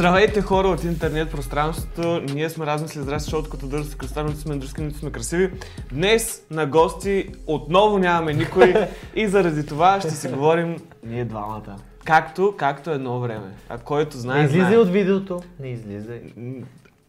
Здравейте 0.00 0.42
хора 0.42 0.68
от 0.68 0.84
интернет 0.84 1.30
пространството. 1.30 2.22
Ние 2.34 2.50
сме 2.50 2.66
размисли 2.66 3.00
здрасти, 3.00 3.24
защото 3.24 3.50
като 3.50 3.66
дърси 3.66 3.98
кръста, 3.98 4.24
нито 4.24 4.38
сме 4.38 4.56
дръски, 4.56 4.80
нито 4.80 4.98
сме 4.98 5.12
красиви. 5.12 5.52
Днес 5.92 6.46
на 6.50 6.66
гости 6.66 7.28
отново 7.46 7.98
нямаме 7.98 8.32
никой 8.32 8.74
и 9.14 9.28
заради 9.28 9.66
това 9.66 10.00
ще 10.00 10.10
си 10.10 10.28
говорим 10.28 10.76
ние 11.04 11.24
двамата. 11.24 11.76
Както, 12.04 12.54
както 12.56 12.90
едно 12.90 13.20
време. 13.20 13.46
А 13.68 13.78
който 13.78 14.16
знае, 14.16 14.38
Не 14.38 14.44
излизай 14.44 14.66
знае. 14.66 14.78
от 14.78 14.88
видеото. 14.88 15.40
Не 15.60 15.68
излизай. 15.68 16.22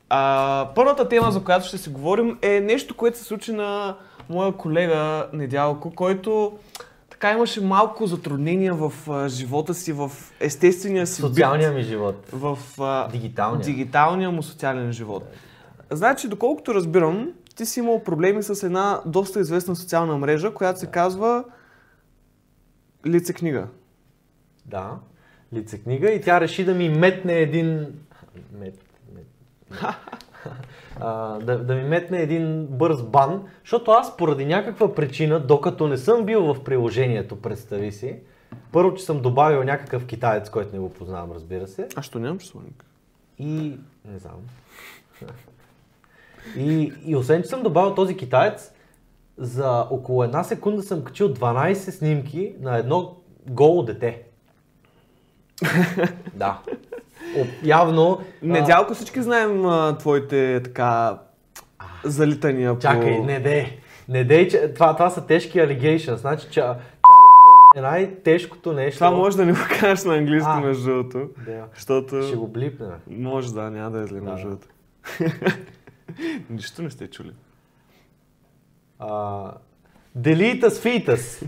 А, 0.10 0.70
първата 0.76 1.10
тема, 1.10 1.32
за 1.32 1.44
която 1.44 1.68
ще 1.68 1.78
си 1.78 1.90
говорим 1.90 2.38
е 2.42 2.60
нещо, 2.60 2.96
което 2.96 3.18
се 3.18 3.24
случи 3.24 3.52
на 3.52 3.96
моя 4.30 4.52
колега 4.52 5.28
Недялко, 5.34 5.96
който 5.96 6.58
така 7.22 7.34
имаше 7.34 7.62
малко 7.62 8.08
затруднения 8.08 8.74
в 8.74 8.94
а, 9.10 9.30
живота 9.30 9.74
си, 9.74 9.94
в 9.94 10.12
естествения 10.40 11.08
си 11.08 11.22
Социалния 11.22 11.70
бит, 11.70 11.78
ми 11.78 11.84
живот. 11.84 12.26
в 12.34 12.58
а, 12.80 13.08
Дигиталния. 13.08 13.66
дигиталния 13.66 14.32
му 14.32 14.44
социален 14.44 14.92
живот. 14.92 15.24
Значи, 15.92 16.28
доколкото 16.28 16.74
разбирам, 16.74 17.32
ти 17.56 17.66
си 17.66 17.80
имал 17.80 18.04
проблеми 18.04 18.44
с 18.44 18.64
една 18.64 19.02
доста 19.06 19.40
известна 19.40 19.76
социална 19.76 20.18
мрежа, 20.18 20.54
която 20.54 20.80
се 20.80 20.86
казва 20.86 21.44
Лице 23.06 23.34
книга. 23.34 23.68
Да. 24.66 25.00
Лице 25.54 25.78
книга 25.82 26.12
и 26.12 26.22
тя 26.22 26.42
реши 26.42 26.66
да 26.66 26.74
ми 26.74 26.90
метне 26.90 27.34
един... 27.34 27.88
Мет, 28.60 28.76
мет, 29.16 29.28
а, 31.00 31.40
да, 31.40 31.64
да 31.64 31.76
ми 31.76 31.84
метне 31.84 32.22
един 32.22 32.68
бърз 32.68 33.04
бан, 33.04 33.44
защото 33.64 33.92
аз 33.92 34.18
поради 34.18 34.46
някаква 34.46 34.96
причина, 34.96 35.40
докато 35.40 35.88
не 35.88 35.98
съм 35.98 36.26
бил 36.26 36.54
в 36.54 36.64
приложението, 36.64 37.42
представи 37.42 37.92
си, 37.92 38.16
първо, 38.72 38.94
че 38.94 39.04
съм 39.04 39.22
добавил 39.22 39.64
някакъв 39.64 40.06
китаец, 40.06 40.50
който 40.50 40.74
не 40.74 40.80
го 40.80 40.90
познавам, 40.90 41.32
разбира 41.32 41.68
се, 41.68 41.88
А 41.96 42.02
що 42.02 42.20
нямаш 42.20 42.46
слоник? 42.46 42.86
И 43.40 43.78
не 44.06 44.20
знам. 44.20 44.36
И, 46.58 46.94
и 47.06 47.16
освен, 47.16 47.42
че 47.44 47.50
съм 47.50 47.64
добавил 47.64 47.96
този 47.96 48.18
китаец, 48.18 48.72
за 49.38 49.88
около 49.92 50.24
една 50.24 50.44
секунда 50.44 50.84
съм 50.84 51.04
качил 51.04 51.34
12 51.34 51.74
снимки 51.74 52.54
на 52.60 52.78
едно 52.78 53.16
голо 53.50 53.84
дете. 53.84 54.24
да. 56.34 56.62
О, 57.38 57.46
явно... 57.64 58.20
Недялко 58.42 58.94
всички 58.94 59.22
знаем 59.22 59.66
а, 59.66 59.98
твоите 59.98 60.62
така 60.64 61.20
залитания 62.04 62.80
Чакай, 62.80 63.18
по... 63.18 63.24
не 63.24 63.40
дей. 63.40 63.80
Не 64.10 64.24
дей, 64.24 64.48
че 64.48 64.74
това, 64.74 64.96
това 64.96 65.10
са 65.10 65.26
тежки 65.26 65.60
allegation. 65.60 66.16
Значи, 66.16 66.48
че 66.52 66.64
е 67.76 67.82
най-тежкото 67.82 68.74
нещо. 68.74 68.98
Това 68.98 69.12
може 69.12 69.38
да 69.38 69.46
не 69.46 69.52
го 69.52 69.60
кажеш 69.80 70.06
на 70.06 70.18
английски, 70.18 70.50
А. 70.52 70.60
между 70.60 70.84
другото. 70.84 71.30
Да. 71.46 71.68
Защото... 71.74 72.24
Ще 72.24 72.36
го 72.36 72.48
блипне. 72.48 72.88
Може 73.08 73.54
да, 73.54 73.70
няма 73.70 73.92
да 73.92 74.04
е 74.04 74.08
зле, 74.08 74.22
между 74.22 74.48
другото. 74.48 74.68
Нищо 76.50 76.82
не 76.82 76.90
сте 76.90 77.08
чули. 77.08 77.32
Делитас 80.16 80.82
фитас. 80.82 81.44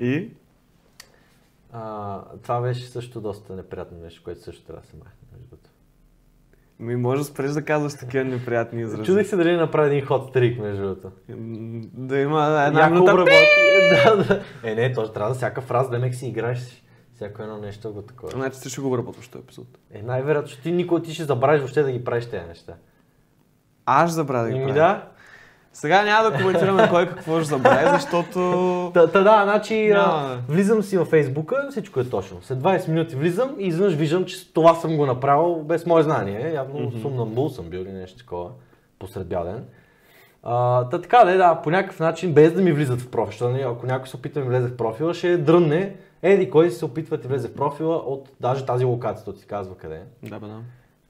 И? 0.00 0.30
А, 1.72 2.20
това 2.42 2.60
беше 2.60 2.86
също 2.86 3.20
доста 3.20 3.56
неприятно 3.56 3.98
нещо, 3.98 4.22
което 4.24 4.42
също 4.42 4.64
трябва 4.64 4.80
да 4.80 4.86
се 4.86 4.96
махне. 4.96 5.19
Ми 6.80 6.96
може 6.96 7.18
да 7.20 7.24
спреш 7.24 7.50
да 7.50 7.62
казваш 7.62 7.94
такива 7.94 8.24
неприятни 8.24 8.82
изрази. 8.82 9.04
Чудих 9.04 9.26
се 9.26 9.36
дали 9.36 9.52
да 9.52 9.56
направя 9.56 9.86
един 9.86 10.06
ход 10.06 10.32
трик, 10.32 10.60
между 10.60 10.82
другото. 10.82 11.10
Да 11.94 12.18
има 12.18 12.64
една 12.66 12.80
Яко 12.80 12.94
минута. 12.94 13.14
да, 14.04 14.16
да. 14.16 14.42
Е, 14.64 14.74
не, 14.74 14.92
то 14.92 15.12
трябва 15.12 15.30
да 15.30 15.34
всяка 15.34 15.60
фраза 15.60 15.90
да 15.90 15.98
мек 15.98 16.14
си 16.14 16.26
играеш. 16.26 16.82
Всяко 17.14 17.42
едно 17.42 17.58
нещо 17.58 17.92
го 17.92 18.02
такова. 18.02 18.32
Значи 18.32 18.60
ти 18.60 18.68
ще 18.68 18.80
го 18.80 18.86
обработваш 18.88 19.28
този 19.28 19.42
епизод. 19.42 19.66
Е, 19.90 20.02
най-вероятно, 20.02 20.56
ти 20.62 20.72
никога 20.72 21.02
ти 21.02 21.14
ще 21.14 21.24
забравиш 21.24 21.60
въобще 21.60 21.82
да 21.82 21.92
ги 21.92 22.04
правиш 22.04 22.26
тези 22.26 22.46
неща. 22.46 22.74
Аз 23.86 24.12
забравя 24.12 24.44
да 24.44 24.50
ги 24.50 24.56
Ими 24.56 24.66
правя. 24.66 24.78
да. 24.78 25.08
Сега 25.72 26.04
няма 26.04 26.30
да 26.30 26.36
коментираме 26.36 26.88
кой 26.90 27.06
какво 27.06 27.40
ще 27.40 27.48
забрави, 27.48 27.88
защото... 27.92 28.90
Та, 28.94 29.06
та 29.06 29.22
да, 29.22 29.40
значи 29.44 29.88
Няма. 29.88 30.38
влизам 30.48 30.82
си 30.82 30.98
във 30.98 31.08
Фейсбука, 31.08 31.66
всичко 31.70 32.00
е 32.00 32.08
точно. 32.08 32.38
След 32.42 32.58
20 32.58 32.88
минути 32.88 33.16
влизам 33.16 33.54
и 33.58 33.66
изведнъж 33.66 33.94
виждам, 33.94 34.24
че 34.24 34.52
това 34.54 34.74
съм 34.74 34.96
го 34.96 35.06
направил 35.06 35.62
без 35.62 35.86
мое 35.86 36.02
знание. 36.02 36.52
Явно 36.54 36.78
mm-hmm. 36.78 37.02
сумнамбул 37.02 37.48
съм 37.48 37.64
бил 37.64 37.78
или 37.78 37.92
нещо 37.92 38.18
такова 38.18 38.50
посред 38.98 39.26
бял 39.26 39.44
ден. 39.44 39.64
А, 40.42 40.84
та 40.88 41.00
така 41.00 41.24
да, 41.24 41.36
да, 41.36 41.60
по 41.62 41.70
някакъв 41.70 42.00
начин, 42.00 42.34
без 42.34 42.52
да 42.52 42.62
ми 42.62 42.72
влизат 42.72 43.00
в 43.00 43.08
профила, 43.08 43.30
защото 43.30 43.52
нали, 43.52 43.62
ако 43.62 43.86
някой 43.86 44.08
се 44.08 44.16
опита 44.16 44.40
да 44.40 44.44
ми 44.44 44.50
влезе 44.50 44.68
в 44.68 44.76
профила, 44.76 45.14
ще 45.14 45.36
дрънне, 45.36 45.96
еди 46.22 46.50
кой 46.50 46.70
се 46.70 46.84
опитва 46.84 47.16
да 47.16 47.22
ти 47.22 47.28
влезе 47.28 47.48
в 47.48 47.54
профила 47.54 47.96
от 47.96 48.28
даже 48.40 48.66
тази 48.66 48.84
локация, 48.84 49.24
то 49.24 49.32
ти 49.32 49.46
казва 49.46 49.76
къде 49.76 49.94
е. 49.94 50.28
Да, 50.28 50.40
бе, 50.40 50.46
да. 50.46 50.60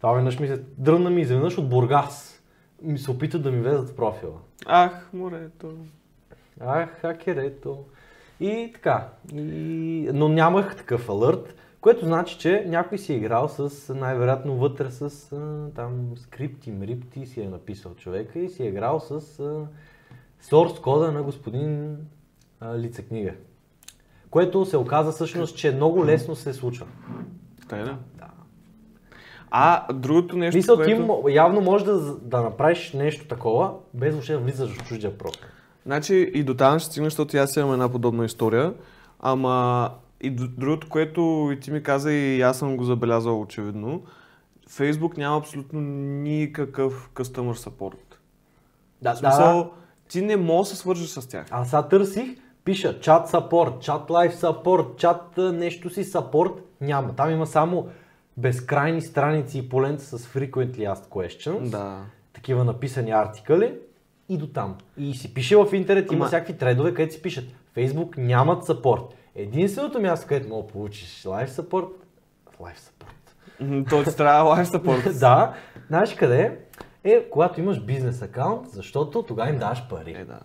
Това 0.01 0.13
веднъж 0.13 0.39
ми 0.39 0.49
се 0.49 0.63
дрънна 0.79 1.11
ми 1.11 1.21
изведнъж 1.21 1.59
от 1.59 1.69
Бургас. 1.69 2.30
Ми 2.83 2.99
се 2.99 3.11
опитат 3.11 3.43
да 3.43 3.51
ми 3.51 3.61
влезат 3.61 3.89
в 3.89 3.97
профила. 3.97 4.39
Ах, 4.67 5.11
морето. 5.13 5.75
Ах, 6.61 7.01
хакерето. 7.01 7.85
И 8.41 8.71
така. 8.75 9.09
И... 9.35 10.11
Но 10.15 10.29
нямах 10.29 10.77
такъв 10.77 11.09
алърт, 11.09 11.55
което 11.81 12.07
значи, 12.07 12.39
че 12.39 12.65
някой 12.69 12.99
си 12.99 13.13
е 13.13 13.17
играл 13.17 13.49
с, 13.49 13.95
най-вероятно 13.95 14.57
вътре 14.57 14.91
с 14.91 15.31
там 15.75 16.13
скрипти, 16.17 16.71
мрипти 16.71 17.27
си 17.27 17.41
е 17.41 17.49
написал 17.49 17.95
човека 17.95 18.39
и 18.39 18.49
си 18.49 18.63
е 18.63 18.69
играл 18.69 19.01
с 19.01 19.21
source 20.43 20.81
кода 20.81 21.13
на 21.13 21.23
господин 21.23 21.97
Лица 22.77 23.03
книга. 23.03 23.35
Което 24.31 24.67
се 24.67 24.77
оказа 24.77 25.13
всъщност, 25.13 25.57
че 25.57 25.73
много 25.73 26.07
лесно 26.07 26.37
се 26.37 26.53
случва. 26.53 26.87
Тай 27.69 27.85
да. 27.85 27.85
Да. 27.85 27.99
А, 29.51 29.93
другото 29.93 30.37
нещо, 30.37 30.57
Мисъл, 30.57 30.77
което... 30.77 31.23
ти 31.27 31.35
явно 31.35 31.61
можеш 31.61 31.85
да, 31.85 31.99
да 32.17 32.43
направиш 32.43 32.93
нещо 32.93 33.29
такова, 33.29 33.73
без 33.95 34.13
въобще 34.13 34.33
да 34.33 34.39
влизаш 34.39 34.71
в 34.71 34.89
чуждия 34.89 35.19
профил. 35.19 35.49
Значи 35.87 36.31
и 36.35 36.45
до 36.45 36.55
там 36.55 36.79
ще 36.79 36.91
стигна, 36.91 37.07
защото 37.07 37.37
аз 37.37 37.57
имам 37.57 37.73
една 37.73 37.89
подобна 37.89 38.25
история. 38.25 38.75
Ама 39.21 39.91
и 40.21 40.31
другото, 40.31 40.89
което 40.89 41.51
и 41.53 41.61
ти 41.61 41.71
ми 41.71 41.83
каза 41.83 42.13
и 42.13 42.43
аз 42.43 42.59
съм 42.59 42.77
го 42.77 42.85
забелязал 42.85 43.41
очевидно, 43.41 44.03
Facebook 44.71 45.19
няма 45.19 45.37
абсолютно 45.37 45.81
никакъв 45.81 47.11
customer 47.15 47.69
support. 47.69 47.97
Да, 49.03 49.15
В 49.15 49.19
смисъл, 49.19 49.71
ти 50.09 50.23
не 50.23 50.37
можеш 50.37 50.71
да 50.71 50.77
се 50.77 50.83
свържеш 50.83 51.09
с 51.09 51.29
тях. 51.29 51.47
А 51.51 51.65
сега 51.65 51.83
търсих, 51.83 52.31
пиша 52.65 53.01
чат 53.01 53.29
сапорт, 53.29 53.81
чат 53.81 54.11
лайф 54.11 54.35
сапорт, 54.35 54.87
чат 54.97 55.37
нещо 55.37 55.91
си 55.91 56.05
сапорт. 56.05 56.53
Няма. 56.81 57.17
Там 57.17 57.31
има 57.31 57.47
само 57.47 57.89
безкрайни 58.37 59.03
страници 59.03 59.59
и 59.59 59.69
полента 59.69 60.03
с 60.03 60.19
frequently 60.19 60.95
asked 60.95 61.09
questions. 61.09 61.61
Да. 61.61 61.99
Такива 62.33 62.65
написани 62.65 63.11
артикъли 63.11 63.75
и 64.29 64.39
до 64.39 64.47
там. 64.47 64.77
И 64.97 65.15
си 65.15 65.35
пише 65.35 65.57
в 65.57 65.69
интернет, 65.73 66.13
има 66.13 66.17
Ама- 66.17 66.27
всякакви 66.27 66.57
тредове, 66.57 66.95
където 66.95 67.15
си 67.15 67.23
пишат. 67.23 67.45
Facebook 67.77 68.19
нямат 68.19 68.65
сапорт. 68.65 69.03
Единственото 69.35 70.01
място, 70.01 70.27
където 70.27 70.49
мога 70.49 70.63
да 70.63 70.69
получиш 70.69 71.25
лайф 71.27 71.51
сапорт, 71.51 71.87
лайф 72.61 72.81
сапорт. 72.81 73.35
М, 73.61 73.85
То 73.85 74.05
ти 74.05 74.17
трябва 74.17 74.57
live 74.57 74.65
support. 74.69 75.19
да, 75.21 75.55
знаеш 75.89 76.15
къде 76.15 76.43
е? 76.43 76.57
Е, 77.05 77.31
когато 77.31 77.61
имаш 77.61 77.81
бизнес 77.81 78.23
акаунт, 78.23 78.71
защото 78.71 79.23
тогава 79.23 79.51
им 79.51 79.59
даваш 79.59 79.89
пари. 79.89 80.13
Е, 80.13 80.25
да. 80.25 80.39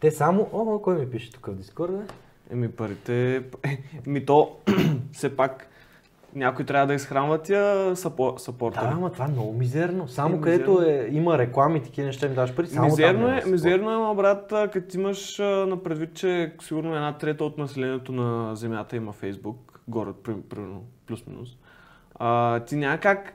Те 0.00 0.10
само, 0.10 0.48
о, 0.52 0.80
кой 0.80 0.96
ми 0.96 1.10
пише 1.10 1.32
тук 1.32 1.46
в 1.46 1.54
Дискорда? 1.54 2.02
Еми 2.50 2.68
парите... 2.68 3.36
е, 3.36 3.42
Ми 4.06 4.26
то, 4.26 4.56
все 5.12 5.36
пак, 5.36 5.68
някой 6.36 6.64
трябва 6.64 6.86
да 6.86 6.94
изхранва 6.94 7.38
тия 7.38 7.64
сапо- 7.88 8.36
сапорта. 8.36 8.80
Да, 8.80 8.86
ама 8.88 9.12
това 9.12 9.24
е 9.24 9.28
много 9.28 9.52
мизерно. 9.52 10.08
Само 10.08 10.36
Е, 10.36 10.40
където 10.40 10.82
е, 10.82 11.08
има 11.10 11.38
реклами, 11.38 11.82
такива 11.82 12.06
неща 12.06 12.28
ми 12.28 12.34
даваш 12.34 12.54
пари, 12.54 12.66
само 12.66 12.86
Мизерно 12.86 13.28
е, 13.28 13.42
мизерно 13.46 13.92
е, 13.92 13.98
ма, 13.98 14.14
брат, 14.14 14.70
като 14.72 14.96
имаш 14.96 15.38
на 15.38 15.78
предвид, 15.78 16.14
че 16.14 16.52
сигурно 16.60 16.94
една 16.94 17.12
трета 17.12 17.44
от 17.44 17.58
населението 17.58 18.12
на 18.12 18.56
Земята 18.56 18.96
има 18.96 19.12
Фейсбук, 19.12 19.80
при- 20.16 20.40
примерно, 20.42 20.82
плюс-минус. 21.06 21.56
А, 22.14 22.60
ти 22.60 22.76
няма 22.76 22.98
как 22.98 23.32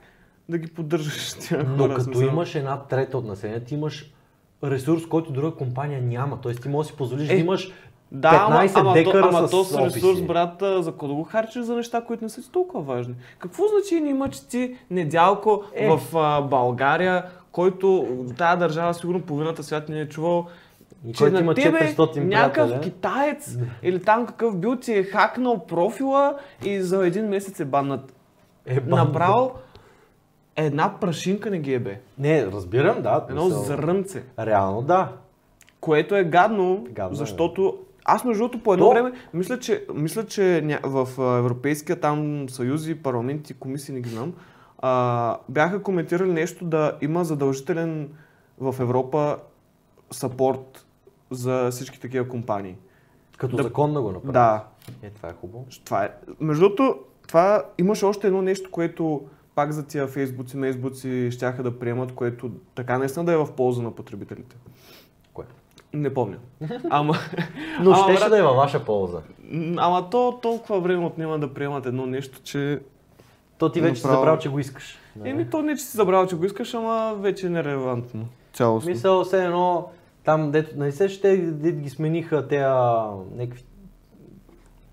да 0.48 0.58
ги 0.58 0.66
поддържаш 0.68 1.32
тия 1.38 1.64
Но 1.64 1.76
хора. 1.78 1.90
като 1.90 2.04
смисъл. 2.04 2.26
имаш 2.26 2.54
една 2.54 2.78
трета 2.78 3.18
от 3.18 3.26
населението, 3.26 3.66
ти 3.66 3.74
имаш 3.74 4.12
ресурс, 4.64 5.06
който 5.06 5.32
друга 5.32 5.50
компания 5.52 6.02
няма. 6.02 6.40
Тоест 6.40 6.62
ти 6.62 6.68
можеш 6.68 6.88
да 6.88 6.92
си 6.92 6.98
позволиш 6.98 7.28
Е, 7.28 7.34
да 7.34 7.40
имаш 7.40 7.72
Да, 8.14 8.30
15 8.30 8.72
ама, 8.74 8.92
декара 8.92 9.22
то, 9.22 9.28
ама 9.28 9.48
с 9.48 9.50
то 9.50 9.64
с 9.64 9.78
ресурс, 9.78 10.22
брат, 10.22 10.62
за 10.78 10.90
какво 10.90 11.08
да 11.08 11.14
го 11.14 11.22
харчиш 11.22 11.62
за 11.62 11.76
неща, 11.76 12.00
които 12.00 12.24
не 12.24 12.30
са 12.30 12.50
толкова 12.50 12.94
важни? 12.94 13.14
Какво 13.38 13.62
значение 13.68 14.10
има, 14.10 14.28
че 14.28 14.48
ти 14.48 14.76
недялко 14.90 15.62
Е. 15.74 15.88
в 15.88 16.00
а, 16.14 16.40
България, 16.40 17.24
който 17.52 18.06
тази 18.38 18.58
държава 18.58 18.94
сигурно 18.94 19.22
половината 19.22 19.62
свят 19.62 19.88
не 19.88 20.00
е 20.00 20.08
чувал, 20.08 20.46
И 21.06 21.12
че 21.12 21.24
на 21.24 21.54
тебе 21.54 21.94
400 21.94 22.16
някакъв 22.18 22.68
приятеля. 22.68 22.80
китаец 22.80 23.56
или 23.82 24.02
там 24.02 24.26
какъв 24.26 24.56
бил 24.56 24.76
ти 24.76 24.92
е 24.92 25.02
хакнал 25.02 25.58
профила 25.58 26.34
и 26.64 26.80
за 26.80 27.06
един 27.06 27.26
месец 27.26 27.60
е 27.60 27.64
баннат. 27.64 28.14
Е, 28.66 28.80
бам, 28.80 28.98
Направо 28.98 29.52
една 30.56 31.00
прашинка 31.00 31.50
не 31.50 31.58
ги 31.58 31.74
е 31.74 31.78
бе. 31.78 32.00
Не, 32.18 32.46
разбирам, 32.46 33.02
да. 33.02 33.26
Едно 33.28 33.44
мисъл, 33.44 33.62
зрънце. 33.62 34.22
Реално 34.38 34.82
да. 34.82 35.08
Което 35.80 36.16
е 36.16 36.24
гадно, 36.24 36.86
Гадно 36.90 37.14
е. 37.14 37.16
Аз 38.04 38.24
между 38.24 38.38
другото 38.38 38.62
по 38.62 38.72
едно 38.72 38.84
То- 38.84 38.90
време, 38.90 39.12
мисля, 39.34 39.58
че, 39.58 39.84
мисля, 39.94 40.26
че 40.26 40.78
в 40.82 41.08
Европейския 41.38 42.00
там 42.00 42.48
съюзи, 42.48 42.94
парламенти, 42.94 43.54
комисии, 43.54 43.94
не 43.94 44.00
ги 44.00 44.08
знам, 44.08 44.32
а, 44.78 45.36
бяха 45.48 45.82
коментирали 45.82 46.32
нещо 46.32 46.64
да 46.64 46.98
има 47.00 47.24
задължителен 47.24 48.08
в 48.58 48.74
Европа 48.80 49.36
сапорт 50.10 50.86
за 51.30 51.68
всички 51.70 52.00
такива 52.00 52.28
компании. 52.28 52.76
Като 53.38 53.56
Да- 53.56 53.62
закон 53.62 53.92
да 53.94 54.02
го 54.02 54.12
направи. 54.12 54.32
Да, 54.32 54.64
Е, 55.02 55.10
това 55.10 55.28
е 55.28 55.32
хубаво. 55.32 55.66
това 55.84 56.04
е. 56.04 56.10
Между 56.40 56.60
другото, 56.60 56.96
това 57.28 57.64
имаше 57.78 58.04
още 58.04 58.26
едно 58.26 58.42
нещо, 58.42 58.70
което 58.70 59.22
пак 59.54 59.72
за 59.72 59.86
тия 59.86 60.06
фейсбуци, 60.06 60.56
мейсбуци 60.56 61.28
щяха 61.30 61.62
да 61.62 61.78
приемат, 61.78 62.12
което 62.12 62.50
така 62.74 62.98
наистина 62.98 63.24
да 63.24 63.32
е 63.32 63.36
в 63.36 63.52
полза 63.52 63.82
на 63.82 63.90
потребителите. 63.90 64.56
Не 65.92 66.14
помня. 66.14 66.36
Ама, 66.90 67.14
Но 67.80 67.90
Ама, 67.90 68.02
щеше 68.04 68.20
брат- 68.20 68.30
да 68.30 68.38
е 68.38 68.42
във 68.42 68.56
ваша 68.56 68.84
полза. 68.84 69.20
ама 69.76 70.10
то 70.10 70.38
толкова 70.42 70.80
време 70.80 71.06
отнема 71.06 71.38
да 71.38 71.54
приемат 71.54 71.86
едно 71.86 72.06
нещо, 72.06 72.40
че... 72.42 72.80
То 73.58 73.72
ти 73.72 73.80
вече 73.80 74.00
си 74.00 74.06
Направо. 74.06 74.20
забрал, 74.20 74.38
че 74.38 74.48
го 74.48 74.58
искаш. 74.58 74.98
Еми, 75.24 75.50
то 75.50 75.62
не, 75.62 75.76
че 75.76 75.84
си 75.84 75.96
забрал, 75.96 76.26
че 76.26 76.36
го 76.36 76.44
искаш, 76.44 76.74
ама 76.74 77.14
вече 77.18 77.46
е 77.46 77.50
нерелевантно. 77.50 78.26
Цялостно. 78.52 78.90
Мисъл, 78.90 79.24
все 79.24 79.44
едно, 79.44 79.88
там, 80.24 80.50
дето, 80.50 80.70
нали 80.76 80.92
се 80.92 81.08
ще 81.08 81.36
дето 81.36 81.78
ги 81.78 81.90
смениха 81.90 82.48
те 82.48 82.58
някакви 83.34 83.64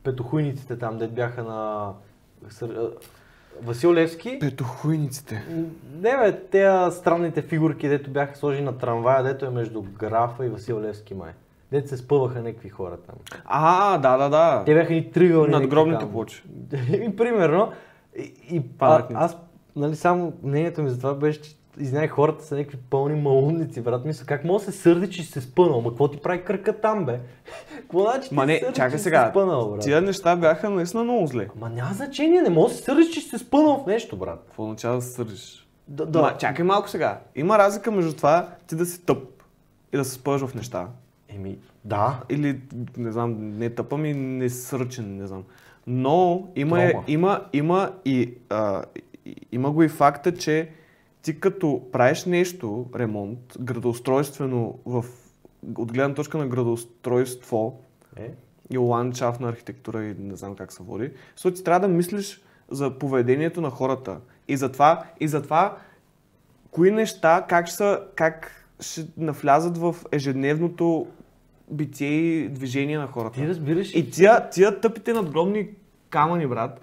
петохуйниците 0.04 0.78
там, 0.78 0.98
дето 0.98 1.14
бяха 1.14 1.44
на 1.44 1.92
Васил 3.62 3.94
Левски. 3.94 4.40
Петохуйниците. 4.40 5.46
Не 6.02 6.18
бе, 6.18 6.40
те 6.52 6.92
странните 6.92 7.42
фигурки, 7.42 7.90
дето 7.90 8.10
бяха 8.10 8.38
сложени 8.38 8.66
на 8.66 8.78
трамвая, 8.78 9.24
дето 9.24 9.46
е 9.46 9.50
между 9.50 9.82
графа 9.82 10.46
и 10.46 10.50
Васил 10.50 10.82
Левски 10.82 11.14
май. 11.14 11.32
Дето 11.72 11.90
се 11.90 11.98
спъваха 11.98 12.42
някакви 12.42 12.70
хора 12.70 12.98
там. 12.98 13.16
А, 13.46 13.98
да, 13.98 14.18
да, 14.18 14.30
да. 14.30 14.64
Те 14.66 14.74
бяха 14.74 14.94
ни 14.94 15.12
тригълни. 15.12 15.52
Надгробните 15.52 15.92
някакви 15.92 16.06
там. 16.06 16.12
плочи. 16.12 16.44
и 17.06 17.16
примерно, 17.16 17.72
и, 18.18 18.34
и 18.50 18.62
а, 18.80 19.08
аз, 19.14 19.38
нали, 19.76 19.96
само 19.96 20.34
мнението 20.44 20.84
ми 20.84 20.90
за 20.90 20.98
това 20.98 21.14
беше, 21.14 21.42
че 21.42 21.59
Извинявай, 21.80 22.08
хората 22.08 22.44
са 22.46 22.56
някакви 22.56 22.78
пълни 22.80 23.22
малумници, 23.22 23.82
брат. 23.82 24.06
Мисля, 24.06 24.26
как 24.26 24.44
мога 24.44 24.60
да 24.60 24.72
се 24.72 24.78
сърди, 24.78 25.10
че 25.10 25.24
се 25.24 25.42
спънал? 25.42 25.82
Ма 25.82 25.90
какво 25.90 26.08
ти 26.08 26.18
прави 26.18 26.44
кръка 26.44 26.74
там, 26.74 27.06
бе? 27.06 27.20
Какво 27.78 28.02
значи 28.02 28.30
Ма 28.32 28.46
не, 28.46 28.60
сърди, 28.60 28.74
чакай 28.74 29.00
сега. 29.00 29.26
се 29.26 29.30
спънал, 29.30 29.72
брат? 29.72 29.82
Тия 29.82 30.02
неща 30.02 30.36
бяха 30.36 30.70
наистина 30.70 31.04
много 31.04 31.28
зле. 31.28 31.48
Ма 31.56 31.70
няма 31.70 31.94
значение, 31.94 32.42
не 32.42 32.50
може 32.50 32.74
да 32.74 32.78
се 32.78 32.84
сърдиш, 32.84 33.10
че 33.10 33.22
се 33.22 33.38
спънал 33.38 33.84
в 33.84 33.88
нещо, 33.88 34.18
брат. 34.18 34.44
Какво 34.46 34.64
означава 34.64 34.96
да 34.96 35.02
се 35.02 35.12
сърдиш? 35.12 35.68
Да, 35.88 36.06
Да. 36.06 36.22
Ма, 36.22 36.38
чакай 36.38 36.66
малко 36.66 36.90
сега. 36.90 37.20
Има 37.36 37.58
разлика 37.58 37.92
между 37.92 38.14
това 38.14 38.50
ти 38.68 38.76
да 38.76 38.86
си 38.86 39.06
тъп 39.06 39.24
и 39.94 39.98
да 39.98 40.06
се 40.06 40.12
спъваш 40.12 40.42
в 40.42 40.56
неща. 40.56 40.88
Еми, 41.30 41.58
да. 41.86 42.20
Или, 42.30 42.60
не 42.98 43.12
знам, 43.12 43.58
не 43.58 43.70
тъпа 43.70 43.98
ми, 43.98 44.14
не 44.14 44.50
сръчен, 44.50 45.18
не 45.18 45.28
знам. 45.28 45.44
Но 45.88 46.48
има, 46.56 46.84
е, 46.84 46.94
има, 47.08 47.42
има, 47.54 47.92
и, 48.06 48.34
а, 48.50 48.84
и- 49.26 49.36
има 49.52 49.72
го 49.72 49.84
и 49.84 49.90
факта, 49.90 50.34
че 50.34 50.70
ти 51.30 51.40
като 51.40 51.82
правиш 51.92 52.26
нещо, 52.26 52.86
ремонт, 52.96 53.40
градоустройствено, 53.60 54.80
в, 54.86 55.06
от 55.78 55.94
гледна 55.94 56.16
точка 56.16 56.38
на 56.38 56.48
градоустройство 56.48 57.82
Е, 58.18 58.32
и 58.72 58.78
ландшафтна 58.78 59.50
архитектура 59.50 60.06
и 60.06 60.16
не 60.20 60.36
знам 60.36 60.56
как 60.56 60.74
се 60.74 60.84
води, 60.84 61.12
защото 61.36 61.58
ти 61.58 61.64
трябва 61.64 61.88
да 61.88 61.94
мислиш 61.94 62.42
за 62.72 63.00
поведението 63.00 63.62
на 63.62 63.70
хората. 63.70 64.18
И 64.48 64.58
затова, 64.58 65.04
и 65.20 65.28
затова 65.28 65.78
кои 66.72 66.92
неща, 66.92 67.46
как 67.50 67.68
ще, 67.68 67.76
са, 67.76 68.02
как 68.16 68.66
ще 68.80 69.08
навлязат 69.18 69.78
в 69.78 69.96
ежедневното 70.12 71.08
битие 71.72 72.10
и 72.10 72.50
движение 72.50 72.98
на 72.98 73.08
хората. 73.08 73.40
ти 73.40 73.48
разбираш? 73.48 73.96
И 73.96 74.12
тия, 74.12 74.50
тия 74.50 74.80
тъпите 74.80 75.14
надгробни 75.14 75.70
камъни, 76.10 76.48
брат, 76.48 76.82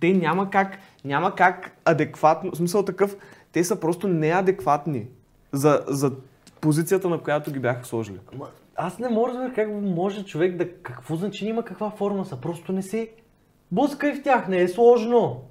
те 0.00 0.12
няма 0.12 0.50
как, 0.50 0.78
няма 1.06 1.34
как 1.34 1.76
адекватно, 1.84 2.50
в 2.50 2.56
смисъл 2.56 2.82
такъв, 2.82 3.16
те 3.52 3.64
са 3.64 3.80
просто 3.80 4.08
неадекватни 4.08 5.06
за, 5.52 5.84
за 5.88 6.12
позицията, 6.60 7.08
на 7.08 7.18
която 7.18 7.52
ги 7.52 7.58
бяха 7.58 7.84
сложили. 7.84 8.18
Ма, 8.38 8.46
аз 8.76 8.98
не 8.98 9.08
мога 9.08 9.32
да 9.32 9.38
разбера 9.38 9.54
как 9.54 9.68
може 9.82 10.24
човек 10.24 10.56
да... 10.56 10.68
Какво 10.82 11.16
значение 11.16 11.50
има 11.50 11.64
каква 11.64 11.90
форма 11.90 12.24
са? 12.24 12.36
Просто 12.36 12.72
не 12.72 12.82
се 12.82 13.08
блъскай 13.72 14.14
в 14.14 14.22
тях, 14.22 14.48
не 14.48 14.60
е 14.60 14.68
сложно. 14.68 15.42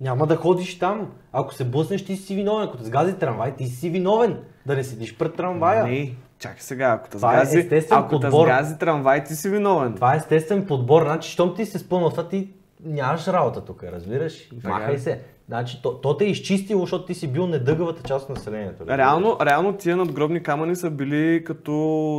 Няма 0.00 0.26
да 0.26 0.36
ходиш 0.36 0.78
там. 0.78 1.10
Ако 1.32 1.54
се 1.54 1.64
блъснеш, 1.64 2.04
ти 2.04 2.16
си 2.16 2.34
виновен. 2.34 2.68
Ако 2.68 2.76
те 2.76 2.84
сгази 2.84 3.14
трамвай, 3.14 3.56
ти 3.56 3.66
си 3.66 3.90
виновен. 3.90 4.38
Да 4.66 4.76
не 4.76 4.84
седиш 4.84 5.16
пред 5.16 5.34
трамвая. 5.34 5.84
Не, 5.84 6.14
чакай 6.38 6.60
сега, 6.60 6.98
ако 6.98 7.08
те 7.08 7.16
е 7.16 7.18
сгази, 7.18 7.58
естествен 7.58 7.98
ако 7.98 8.20
те 8.20 8.26
подбор. 8.26 8.46
сгази 8.46 8.78
трамвай, 8.78 9.24
ти 9.24 9.34
си 9.34 9.48
виновен. 9.48 9.94
Това 9.94 10.14
е 10.14 10.16
естествен 10.16 10.66
подбор. 10.66 11.02
Значи, 11.02 11.30
щом 11.30 11.54
ти 11.54 11.66
се 11.66 11.78
спънал, 11.78 12.10
това 12.10 12.28
ти 12.28 12.48
нямаш 12.84 13.28
работа 13.28 13.60
тук, 13.60 13.82
разбираш? 13.84 14.40
И 14.42 14.58
махай 14.64 14.94
е. 14.94 14.98
се. 14.98 15.20
Значи, 15.48 15.82
то, 15.82 15.94
то 15.94 16.16
те 16.16 16.24
е 16.24 16.28
изчистило, 16.28 16.80
защото 16.80 17.04
ти 17.04 17.14
си 17.14 17.28
бил 17.28 17.46
недъгавата 17.46 18.02
част 18.02 18.24
от 18.24 18.36
населението. 18.36 18.80
разбираш? 18.80 18.98
Реално, 18.98 19.36
реално 19.42 19.72
тия 19.72 19.96
надгробни 19.96 20.42
камъни 20.42 20.76
са 20.76 20.90
били 20.90 21.44
като 21.44 21.72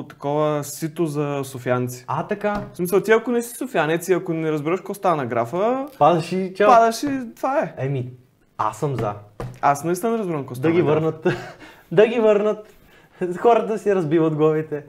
такова 0.10 0.64
сито 0.64 1.06
за 1.06 1.42
софианци. 1.44 2.06
А, 2.08 2.28
така. 2.28 2.64
В 2.74 2.78
смисъл, 2.78 3.02
ти 3.02 3.12
ако 3.12 3.32
не 3.32 3.42
си 3.42 3.56
софианец 3.56 4.08
и 4.08 4.14
ако 4.14 4.34
не 4.34 4.52
разбираш 4.52 4.80
какво 4.80 4.94
става 4.94 5.16
на 5.16 5.26
графа, 5.26 5.88
Падаш 6.00 6.32
и 6.32 6.54
чао. 6.56 6.68
падаш 6.70 7.04
и 7.04 7.10
това 7.36 7.60
е. 7.60 7.74
Еми, 7.78 8.12
аз 8.58 8.78
съм 8.80 8.96
за. 8.96 9.14
Аз 9.62 9.84
наистина 9.84 10.12
не 10.12 10.18
разбирам 10.18 10.42
какво 10.42 10.54
Да 10.54 10.60
става 10.60 10.74
ги 10.74 10.82
на 10.82 10.86
графа. 10.86 11.00
върнат. 11.02 11.28
да 11.92 12.08
ги 12.08 12.20
върнат. 12.20 12.74
Хората 13.38 13.80
си 13.80 13.96
разбиват 13.96 14.36
главите. 14.36 14.84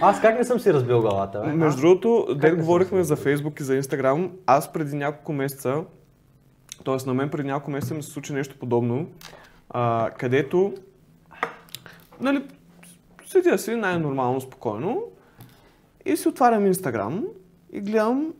Аз 0.00 0.20
как 0.20 0.38
не 0.38 0.44
съм 0.44 0.60
си 0.60 0.72
разбил 0.72 1.00
главата, 1.00 1.40
бе? 1.40 1.52
Между 1.52 1.80
другото, 1.80 2.26
съм 2.40 2.56
говорихме 2.56 3.04
за 3.04 3.16
Фейсбук 3.16 3.60
и 3.60 3.62
за 3.62 3.76
Инстаграм, 3.76 4.32
аз 4.46 4.72
преди 4.72 4.96
няколко 4.96 5.32
месеца, 5.32 5.84
т.е. 6.84 7.06
на 7.06 7.14
мен 7.14 7.30
преди 7.30 7.48
няколко 7.48 7.70
месеца 7.70 7.94
ми 7.94 8.02
се 8.02 8.10
случи 8.10 8.32
нещо 8.32 8.56
подобно, 8.58 9.06
а, 9.70 10.10
където, 10.18 10.74
нали, 12.20 12.44
седя 13.26 13.58
си 13.58 13.74
най-нормално, 13.74 14.40
спокойно 14.40 15.02
и 16.06 16.16
си 16.16 16.28
отварям 16.28 16.66
Инстаграм 16.66 17.24
и 17.72 17.80
гледам, 17.80 18.34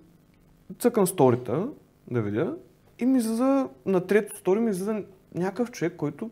цъкам 0.78 1.06
сторита 1.06 1.68
да 2.10 2.22
видя 2.22 2.54
и 2.98 3.06
ми 3.06 3.18
излиза, 3.18 3.68
на 3.86 4.06
трето 4.06 4.36
стори 4.36 4.60
ми 4.60 4.70
излиза 4.70 5.02
някакъв 5.34 5.70
човек, 5.70 5.96
който 5.96 6.30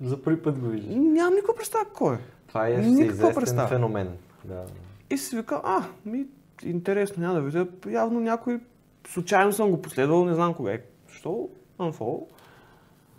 За 0.00 0.22
първи 0.22 0.42
път 0.42 0.58
го 0.58 0.66
виждаш. 0.66 0.94
нямам 0.94 1.34
никаква 1.34 1.54
представа 1.54 1.84
кой 1.94 2.14
е. 2.14 2.18
Това 2.48 2.68
е 2.68 2.82
всеизвестен 2.82 3.68
феномен. 3.68 4.08
Да. 4.46 4.64
И 5.10 5.18
си 5.18 5.36
вика, 5.36 5.60
а, 5.64 5.84
ми, 6.04 6.26
интересно, 6.62 7.22
няма 7.22 7.34
да 7.34 7.40
видя. 7.40 7.66
Явно 7.90 8.20
някой, 8.20 8.60
случайно 9.08 9.52
съм 9.52 9.70
го 9.70 9.82
последвал, 9.82 10.24
не 10.24 10.34
знам 10.34 10.54
кога 10.54 10.72
е. 10.72 10.80
Що? 11.08 11.48
Unfollow. 11.78 12.26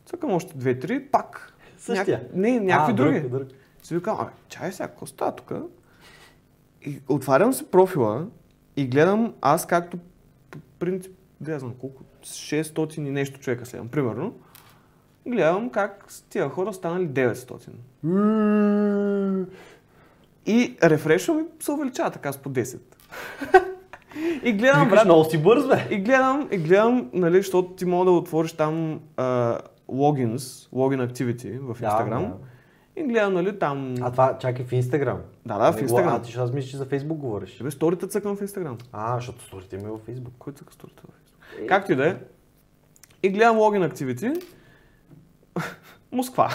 Цъкам 0.06 0.32
още 0.34 0.58
две-три, 0.58 1.06
пак. 1.06 1.54
Същия? 1.78 2.28
Не, 2.34 2.60
някакви 2.60 2.92
А, 2.92 2.96
други. 2.96 3.20
друг, 3.20 3.32
друг. 3.32 3.48
Си 3.84 3.96
викам, 3.96 4.18
а, 4.20 4.30
чай 4.48 4.72
сега, 4.72 4.88
какво 4.88 5.06
става 5.06 5.36
тук? 5.36 5.52
И 6.82 7.02
отварям 7.08 7.54
си 7.54 7.66
профила 7.72 8.28
и 8.76 8.88
гледам 8.88 9.34
аз 9.42 9.68
както 9.68 9.98
по 10.52 10.60
принцип, 10.80 11.18
я 11.48 11.60
знам 11.60 11.74
колко, 11.80 12.04
600 12.24 12.98
и 12.98 13.02
нещо 13.02 13.40
човека 13.40 13.66
следвам, 13.66 13.90
примерно. 13.90 14.36
Гледам 15.28 15.70
как 15.70 16.06
с 16.08 16.22
тия 16.22 16.50
хора 16.50 16.74
станали 16.74 17.08
900. 17.08 17.70
И 20.48 20.78
рефреша 20.84 21.34
ми 21.34 21.44
се 21.60 21.72
увеличава 21.72 22.12
така 22.12 22.32
с 22.32 22.38
по 22.38 22.50
10. 22.50 22.80
и 24.44 24.54
гледам, 24.54 24.84
Викаш, 24.84 24.90
брат, 24.90 25.06
много 25.06 25.24
си 25.24 25.38
бърз, 25.38 25.68
бе. 25.68 25.88
и 25.92 25.98
гледам, 25.98 26.48
и 26.52 26.58
гледам, 26.58 27.10
нали, 27.14 27.38
защото 27.38 27.70
ти 27.70 27.86
мога 27.86 28.06
да 28.06 28.12
отвориш 28.12 28.54
там 28.54 29.00
а, 29.18 29.58
logins, 29.90 30.70
login 30.74 31.12
activity 31.12 31.60
в 31.60 31.82
Да, 31.82 31.88
Instagram. 31.88 32.20
да. 32.20 32.34
И 32.96 33.04
гледам, 33.04 33.34
нали, 33.34 33.60
там... 33.60 33.96
А 34.02 34.12
това 34.12 34.38
чакай 34.38 34.66
в 34.66 34.72
Инстаграм. 34.72 35.18
Да, 35.46 35.58
да, 35.58 35.74
в 35.74 35.82
Инстаграм. 35.82 36.16
А 36.16 36.22
ти 36.22 36.32
ще 36.32 36.40
аз 36.40 36.52
мисля, 36.54 36.70
че 36.70 36.78
за 36.78 36.86
Фейсбук 36.86 37.18
говориш. 37.18 37.58
Тебе 37.58 37.72
сторите 37.72 38.08
цъкам 38.08 38.36
в 38.36 38.42
Instagram. 38.42 38.84
А, 38.92 39.16
защото 39.16 39.44
сторите 39.44 39.78
ми 39.78 39.84
е 39.84 39.88
във 39.88 40.02
Фейсбук. 40.02 40.34
Кой 40.40 40.54
цъка 40.54 40.74
сторите 40.74 41.02
в 41.02 41.06
Instagram? 41.10 41.68
Както 41.68 41.92
и 41.92 41.96
да 41.96 42.08
е. 42.08 42.16
И 43.24 43.30
гледам 43.30 43.58
login 43.58 43.92
activity. 43.94 44.44
Москва. 46.12 46.50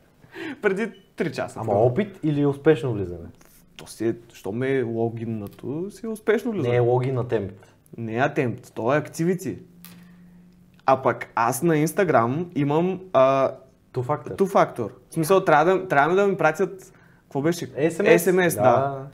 Преди 0.62 0.92
3 1.16 1.30
часа. 1.32 1.60
Ама 1.60 1.72
опит 1.72 2.20
или 2.22 2.46
успешно 2.46 2.92
влизане? 2.92 3.28
То 3.76 3.86
си 3.86 4.08
е, 4.08 4.14
що 4.32 4.52
ме 4.52 4.70
е 4.70 4.82
логиннато, 4.82 5.90
си 5.90 6.06
е 6.06 6.08
успешно 6.08 6.52
влиза. 6.52 6.68
Не 6.68 6.76
е 6.76 6.80
логин 6.80 7.14
на 7.14 7.28
темп. 7.28 7.52
Не 7.96 8.16
е 8.16 8.20
attempt, 8.20 8.74
то 8.74 8.94
е 8.94 9.00
activity. 9.00 9.58
А 10.86 11.02
пък 11.02 11.28
аз 11.34 11.62
на 11.62 11.76
Instagram 11.76 12.46
имам 12.54 13.00
а, 13.12 13.50
Ту 13.92 14.02
фактор. 14.02 14.30
two 14.32 14.52
factor. 14.52 14.90
В 15.10 15.14
смисъл, 15.14 15.44
трябва 15.44 15.64
да, 15.78 15.88
трябва 15.88 16.16
да 16.16 16.26
ми 16.28 16.36
пратят, 16.36 16.92
какво 17.22 17.42
беше? 17.42 17.72
SMS. 17.72 18.16
SMS, 18.16 18.62
да. 18.62 19.06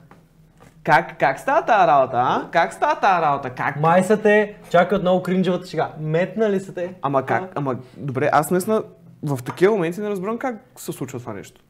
Как, 0.83 1.19
как 1.19 1.39
става 1.39 1.65
тази 1.65 1.87
работа, 1.87 2.17
а? 2.17 2.49
Как 2.51 2.73
става 2.73 2.99
тази 2.99 3.21
работа? 3.21 3.49
Как? 3.49 3.79
Май 3.79 4.03
са 4.03 4.21
те, 4.21 4.55
чакай 4.69 4.97
отново 4.97 5.23
кринджевата 5.23 5.67
шега. 5.67 5.91
Метна 5.99 6.49
ли 6.49 6.59
са 6.59 6.73
те? 6.73 6.93
Ама 7.01 7.25
как? 7.25 7.51
Ама 7.55 7.75
добре, 7.97 8.29
аз 8.31 8.51
наистина 8.51 8.83
в 9.23 9.43
такива 9.43 9.73
моменти 9.73 10.01
не 10.01 10.09
разбирам 10.09 10.37
как 10.37 10.55
се 10.75 10.91
случва 10.91 11.19
това 11.19 11.33
нещо. 11.33 11.61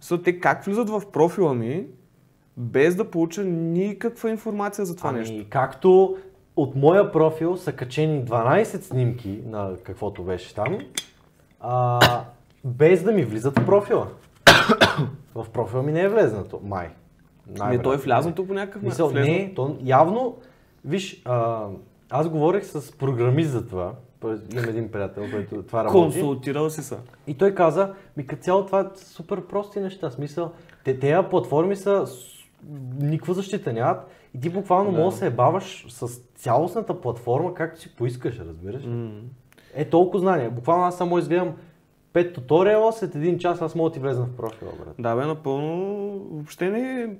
Са 0.00 0.22
те 0.22 0.40
как 0.40 0.64
влизат 0.64 0.88
в 0.90 1.02
профила 1.12 1.54
ми 1.54 1.86
без 2.56 2.96
да 2.96 3.10
получа 3.10 3.44
никаква 3.44 4.30
информация 4.30 4.84
за 4.84 4.96
това 4.96 5.10
ами, 5.10 5.18
нещо. 5.18 5.46
както 5.50 6.16
от 6.56 6.76
моя 6.76 7.12
профил 7.12 7.56
са 7.56 7.72
качени 7.72 8.24
12 8.24 8.64
снимки 8.64 9.40
на 9.46 9.76
каквото 9.82 10.22
беше 10.22 10.54
там, 10.54 10.78
а, 11.60 12.00
без 12.64 13.02
да 13.02 13.12
ми 13.12 13.24
влизат 13.24 13.58
в 13.58 13.66
профила. 13.66 14.08
в 15.34 15.46
профила 15.52 15.82
ми 15.82 15.92
не 15.92 16.00
е 16.00 16.08
влезнато, 16.08 16.60
май. 16.64 16.90
Не, 17.46 17.58
Най-вероятно. 17.58 17.82
той 17.82 17.94
е 17.94 17.98
влязното 17.98 18.46
по 18.46 18.54
някакъв 18.54 18.82
начин. 18.82 19.22
не, 19.22 19.52
то 19.54 19.76
явно, 19.82 20.36
виж, 20.84 21.22
а, 21.24 21.66
аз 22.10 22.28
говорих 22.28 22.64
с 22.64 22.92
програмист 22.92 23.50
за 23.50 23.68
това, 23.68 23.92
Тоест, 24.24 24.54
имам 24.54 24.68
един 24.68 24.90
приятел, 24.90 25.24
който 25.32 25.62
това 25.62 25.84
работи. 25.84 25.92
Консултирал 26.02 26.70
си 26.70 26.82
са. 26.82 26.98
И 27.26 27.38
той 27.38 27.54
каза, 27.54 27.94
ми 28.16 28.26
като 28.26 28.42
цяло 28.42 28.66
това 28.66 28.90
са 28.94 29.06
супер 29.08 29.46
прости 29.46 29.80
неща. 29.80 30.10
Смисъл, 30.10 30.50
те, 30.84 30.98
тези 30.98 31.26
платформи 31.30 31.76
са 31.76 32.04
никаква 33.00 33.34
защита 33.34 33.72
нямат 33.72 34.06
и 34.34 34.40
ти 34.40 34.50
буквално 34.50 34.92
Да. 34.92 34.98
можеш 34.98 35.20
да 35.20 35.26
се 35.26 35.30
баваш 35.30 35.86
с 35.88 36.20
цялостната 36.34 37.00
платформа, 37.00 37.54
както 37.54 37.80
си 37.80 37.96
поискаш, 37.96 38.38
разбираш. 38.38 38.84
М. 38.86 39.10
Е 39.74 39.84
толкова 39.84 40.18
знания. 40.18 40.50
Буквално 40.50 40.84
аз 40.84 40.96
само 40.96 41.18
изгледам 41.18 41.52
пет 42.12 42.34
туториала, 42.34 42.92
след 42.92 43.14
един 43.14 43.38
час 43.38 43.62
аз 43.62 43.74
мога 43.74 43.90
да 43.90 43.94
ти 43.94 44.00
влезна 44.00 44.24
в 44.24 44.36
профила, 44.36 44.70
брат. 44.84 44.94
Да, 44.98 45.16
бе, 45.16 45.26
напълно. 45.26 46.08
Въобще 46.30 46.70
не. 46.70 47.16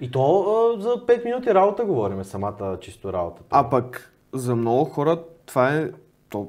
И 0.00 0.10
то 0.10 0.40
а, 0.76 0.80
за 0.80 0.88
5 0.88 1.24
минути 1.24 1.54
работа 1.54 1.84
говорим, 1.84 2.24
самата 2.24 2.78
чисто 2.80 3.12
работа. 3.12 3.42
А 3.50 3.70
пък 3.70 4.12
за 4.32 4.56
много 4.56 4.84
хора 4.84 5.22
това 5.46 5.74
е. 5.76 5.90
То, 6.32 6.48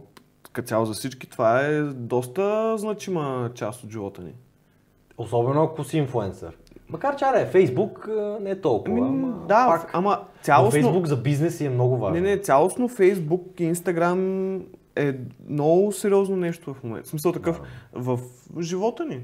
като 0.52 0.68
цяло 0.68 0.86
за 0.86 0.94
всички, 0.94 1.30
това 1.30 1.60
е 1.60 1.82
доста 1.82 2.78
значима 2.78 3.52
част 3.56 3.84
от 3.84 3.92
живота 3.92 4.22
ни. 4.22 4.34
Особено 5.18 5.64
ако 5.64 5.84
си 5.84 5.98
инфуенсър. 5.98 6.58
Макар 6.90 7.16
че 7.16 7.26
аре, 7.26 7.46
Фейсбук 7.46 8.10
не 8.42 8.50
е 8.50 8.62
толкова. 8.62 9.08
Ами, 9.08 9.24
ама 9.24 9.46
да, 9.48 9.68
пак. 9.68 9.90
ама 9.94 10.10
Но 10.10 10.44
цялостно. 10.44 10.82
Фейсбук 10.82 11.06
за 11.06 11.18
бизнес 11.18 11.62
е 11.62 11.70
много 11.70 11.98
важно. 11.98 12.22
Не, 12.22 12.30
не, 12.30 12.38
цялостно 12.38 12.88
Фейсбук 12.88 13.60
и 13.60 13.64
Инстаграм 13.64 14.56
е 14.96 15.14
много 15.50 15.92
сериозно 15.92 16.36
нещо 16.36 16.74
в 16.74 16.84
момента. 16.84 17.08
В 17.08 17.10
смисъл 17.10 17.32
такъв 17.32 17.62
в 17.94 18.20
живота 18.60 19.06
ни. 19.06 19.22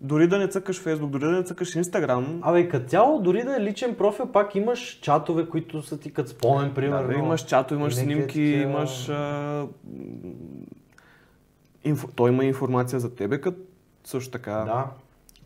Дори 0.00 0.26
да 0.26 0.38
не 0.38 0.48
цъкаш 0.48 0.80
Фейсбук, 0.80 1.10
дори 1.10 1.24
да 1.24 1.30
не 1.30 1.42
цъкаш 1.42 1.74
Инстаграм, 1.74 2.38
Абе, 2.42 2.68
като 2.68 2.88
цяло, 2.88 3.20
дори 3.20 3.42
да 3.44 3.56
е 3.56 3.60
личен 3.60 3.94
профил, 3.94 4.26
пак 4.26 4.54
имаш 4.54 4.98
чатове, 5.02 5.48
които 5.48 5.82
са 5.82 5.98
ти 6.00 6.12
като 6.12 6.30
спомен, 6.30 6.68
да, 6.68 6.74
примерно. 6.74 7.08
бе, 7.08 7.14
имаш 7.14 7.44
чато, 7.44 7.74
имаш 7.74 7.94
снимки, 7.94 8.22
такива- 8.26 8.62
имаш... 8.62 9.08
А, 9.08 9.66
инфо, 11.84 12.08
той 12.16 12.30
има 12.30 12.44
информация 12.44 13.00
за 13.00 13.14
тебе, 13.14 13.40
като 13.40 13.58
също 14.04 14.30
така, 14.30 14.52
Да. 14.52 14.86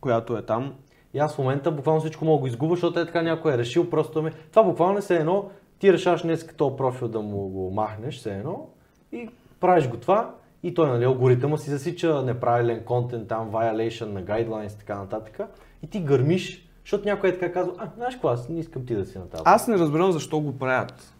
която 0.00 0.36
е 0.36 0.42
там. 0.42 0.74
И 1.14 1.18
аз 1.18 1.34
в 1.34 1.38
момента 1.38 1.70
буквално 1.70 2.00
всичко 2.00 2.24
мога 2.24 2.36
да 2.36 2.40
го 2.40 2.46
изгубя, 2.46 2.74
защото 2.74 3.00
е 3.00 3.06
така 3.06 3.22
някой 3.22 3.54
е 3.54 3.58
решил 3.58 3.90
просто 3.90 4.22
ме... 4.22 4.30
Това 4.50 4.62
буквално 4.62 4.98
е 4.98 5.02
все 5.02 5.16
едно, 5.16 5.50
ти 5.78 5.92
решаваш 5.92 6.22
днес 6.22 6.46
този 6.56 6.76
профил 6.76 7.08
да 7.08 7.20
му 7.20 7.48
го 7.48 7.70
махнеш, 7.70 8.18
все 8.18 8.34
едно, 8.34 8.66
и 9.12 9.28
правиш 9.60 9.88
го 9.88 9.96
това, 9.96 10.34
и 10.62 10.74
той, 10.74 10.88
нали, 10.88 11.04
алгоритъма 11.04 11.56
си 11.56 11.70
засича 11.70 12.22
неправилен 12.22 12.84
контент, 12.84 13.28
там, 13.28 13.50
violation 13.50 14.12
на 14.12 14.22
guidelines 14.22 14.74
и 14.74 14.78
така 14.78 14.98
нататък, 14.98 15.40
и 15.82 15.86
ти 15.86 16.00
гърмиш, 16.00 16.68
защото 16.84 17.04
някой 17.04 17.30
е 17.30 17.38
така 17.38 17.52
казва, 17.52 17.72
а, 17.78 17.88
знаеш 17.96 18.14
какво, 18.14 18.28
аз 18.28 18.48
не 18.48 18.60
искам 18.60 18.86
ти 18.86 18.94
да 18.94 19.06
си 19.06 19.18
на 19.18 19.28
тази. 19.28 19.42
Аз 19.46 19.68
не 19.68 19.78
разбирам 19.78 20.12
защо 20.12 20.40
го 20.40 20.58
правят. 20.58 21.14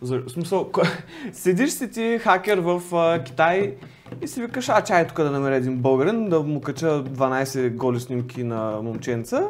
За, 0.00 0.18
в 0.18 0.30
смисъл, 0.30 0.70
седиш 1.32 1.70
си 1.70 1.90
ти 1.90 2.18
хакер 2.18 2.58
в 2.58 2.82
а, 2.94 3.24
Китай 3.24 3.74
и 4.22 4.28
си 4.28 4.42
викаш, 4.42 4.68
а 4.68 4.84
чай 4.84 5.06
тук 5.06 5.16
да 5.16 5.30
намеря 5.30 5.56
един 5.56 5.76
българин, 5.76 6.28
да 6.28 6.40
му 6.40 6.60
кача 6.60 6.86
12 7.04 7.76
голи 7.76 8.00
снимки 8.00 8.44
на 8.44 8.80
момченца 8.82 9.48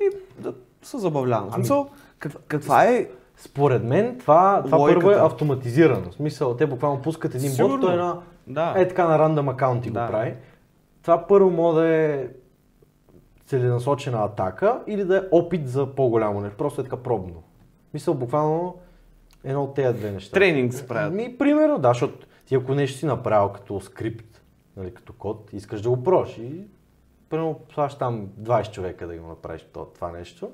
и 0.00 0.16
да 0.42 0.54
се 0.82 0.98
забавлявам. 0.98 1.50
В 1.50 1.54
смисъл, 1.54 1.88
как, 2.18 2.32
каква 2.48 2.84
е... 2.84 3.06
Според 3.40 3.84
мен 3.84 4.18
това, 4.18 4.62
това 4.64 4.78
първо 4.78 5.10
е 5.10 5.14
автоматизирано. 5.14 6.10
В 6.10 6.14
смисъл, 6.14 6.56
те 6.56 6.66
буквално 6.66 7.02
пускат 7.02 7.34
един 7.34 7.50
Сигурно. 7.50 7.76
бот, 7.76 7.80
той 7.80 7.94
е 7.94 7.96
на 7.96 8.16
Да. 8.48 8.74
е 8.76 8.88
така 8.88 9.08
на 9.08 9.18
рандъм 9.18 9.48
акаунти 9.48 9.90
Да. 9.90 10.00
го 10.00 10.12
прави. 10.12 10.34
Това 11.02 11.26
първо 11.26 11.50
може 11.50 11.78
да 11.78 11.88
е 11.88 12.28
целенасочена 13.46 14.24
атака 14.24 14.80
или 14.86 15.04
да 15.04 15.16
е 15.16 15.22
опит 15.32 15.68
за 15.68 15.94
по-голямо 15.94 16.40
нещо. 16.40 16.56
Просто 16.56 16.80
е 16.80 16.84
така 16.84 16.96
пробно. 16.96 17.42
Мисъл, 17.94 18.14
буквално 18.14 18.76
едно 19.44 19.62
от 19.64 19.74
тези 19.74 19.98
две 19.98 20.10
неща. 20.10 20.34
Тренинг 20.34 20.72
се 20.74 20.88
правят. 20.88 21.14
Ми, 21.14 21.38
примерно, 21.38 21.78
да, 21.78 21.88
защото 21.88 22.26
ти 22.46 22.54
ако 22.54 22.74
нещо 22.74 22.98
си 22.98 23.06
направил 23.06 23.48
като 23.48 23.80
скрипт, 23.80 24.42
нали, 24.76 24.94
като 24.94 25.12
код, 25.12 25.50
искаш 25.52 25.82
да 25.82 25.90
го 25.90 26.02
прош 26.02 26.38
и 26.38 26.62
примерно 27.30 27.60
слагаш 27.74 27.94
там 27.94 28.26
20 28.40 28.70
човека 28.70 29.06
да 29.06 29.16
го 29.16 29.28
направиш 29.28 29.66
то- 29.72 29.84
това 29.84 30.10
нещо 30.12 30.50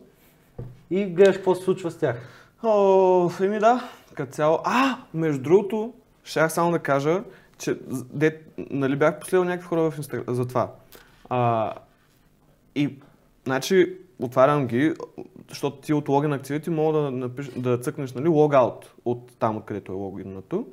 и 0.91 1.05
гледаш 1.05 1.37
какво 1.37 1.55
се 1.55 1.65
случва 1.65 1.91
с 1.91 1.99
тях. 1.99 2.29
О, 2.65 3.31
еми 3.41 3.59
да, 3.59 3.89
като 4.15 4.33
цяло. 4.33 4.59
А, 4.65 4.97
между 5.15 5.43
другото, 5.43 5.93
щях 6.25 6.53
само 6.53 6.71
да 6.71 6.79
кажа, 6.79 7.25
че 7.59 7.79
де, 7.91 8.41
нали 8.59 8.97
бях 8.97 9.21
последвал 9.21 9.45
някакви 9.45 9.69
хора 9.69 9.91
в 9.91 9.97
Инстаграм 9.97 10.35
за 10.35 10.47
това. 10.47 10.73
А, 11.29 11.73
и, 12.75 12.99
значи, 13.45 13.99
отварям 14.23 14.67
ги, 14.67 14.95
защото 15.49 15.77
ти 15.77 15.93
от 15.93 16.09
логин 16.09 16.33
активити 16.33 16.71
мога 16.71 16.99
да, 16.99 17.11
напиш, 17.11 17.51
да 17.57 17.79
цъкнеш, 17.79 18.13
нали, 18.13 18.29
логаут 18.29 18.95
от 19.05 19.33
там, 19.39 19.57
откъдето 19.57 19.93
е 19.93 19.95
логинато. 19.95 20.67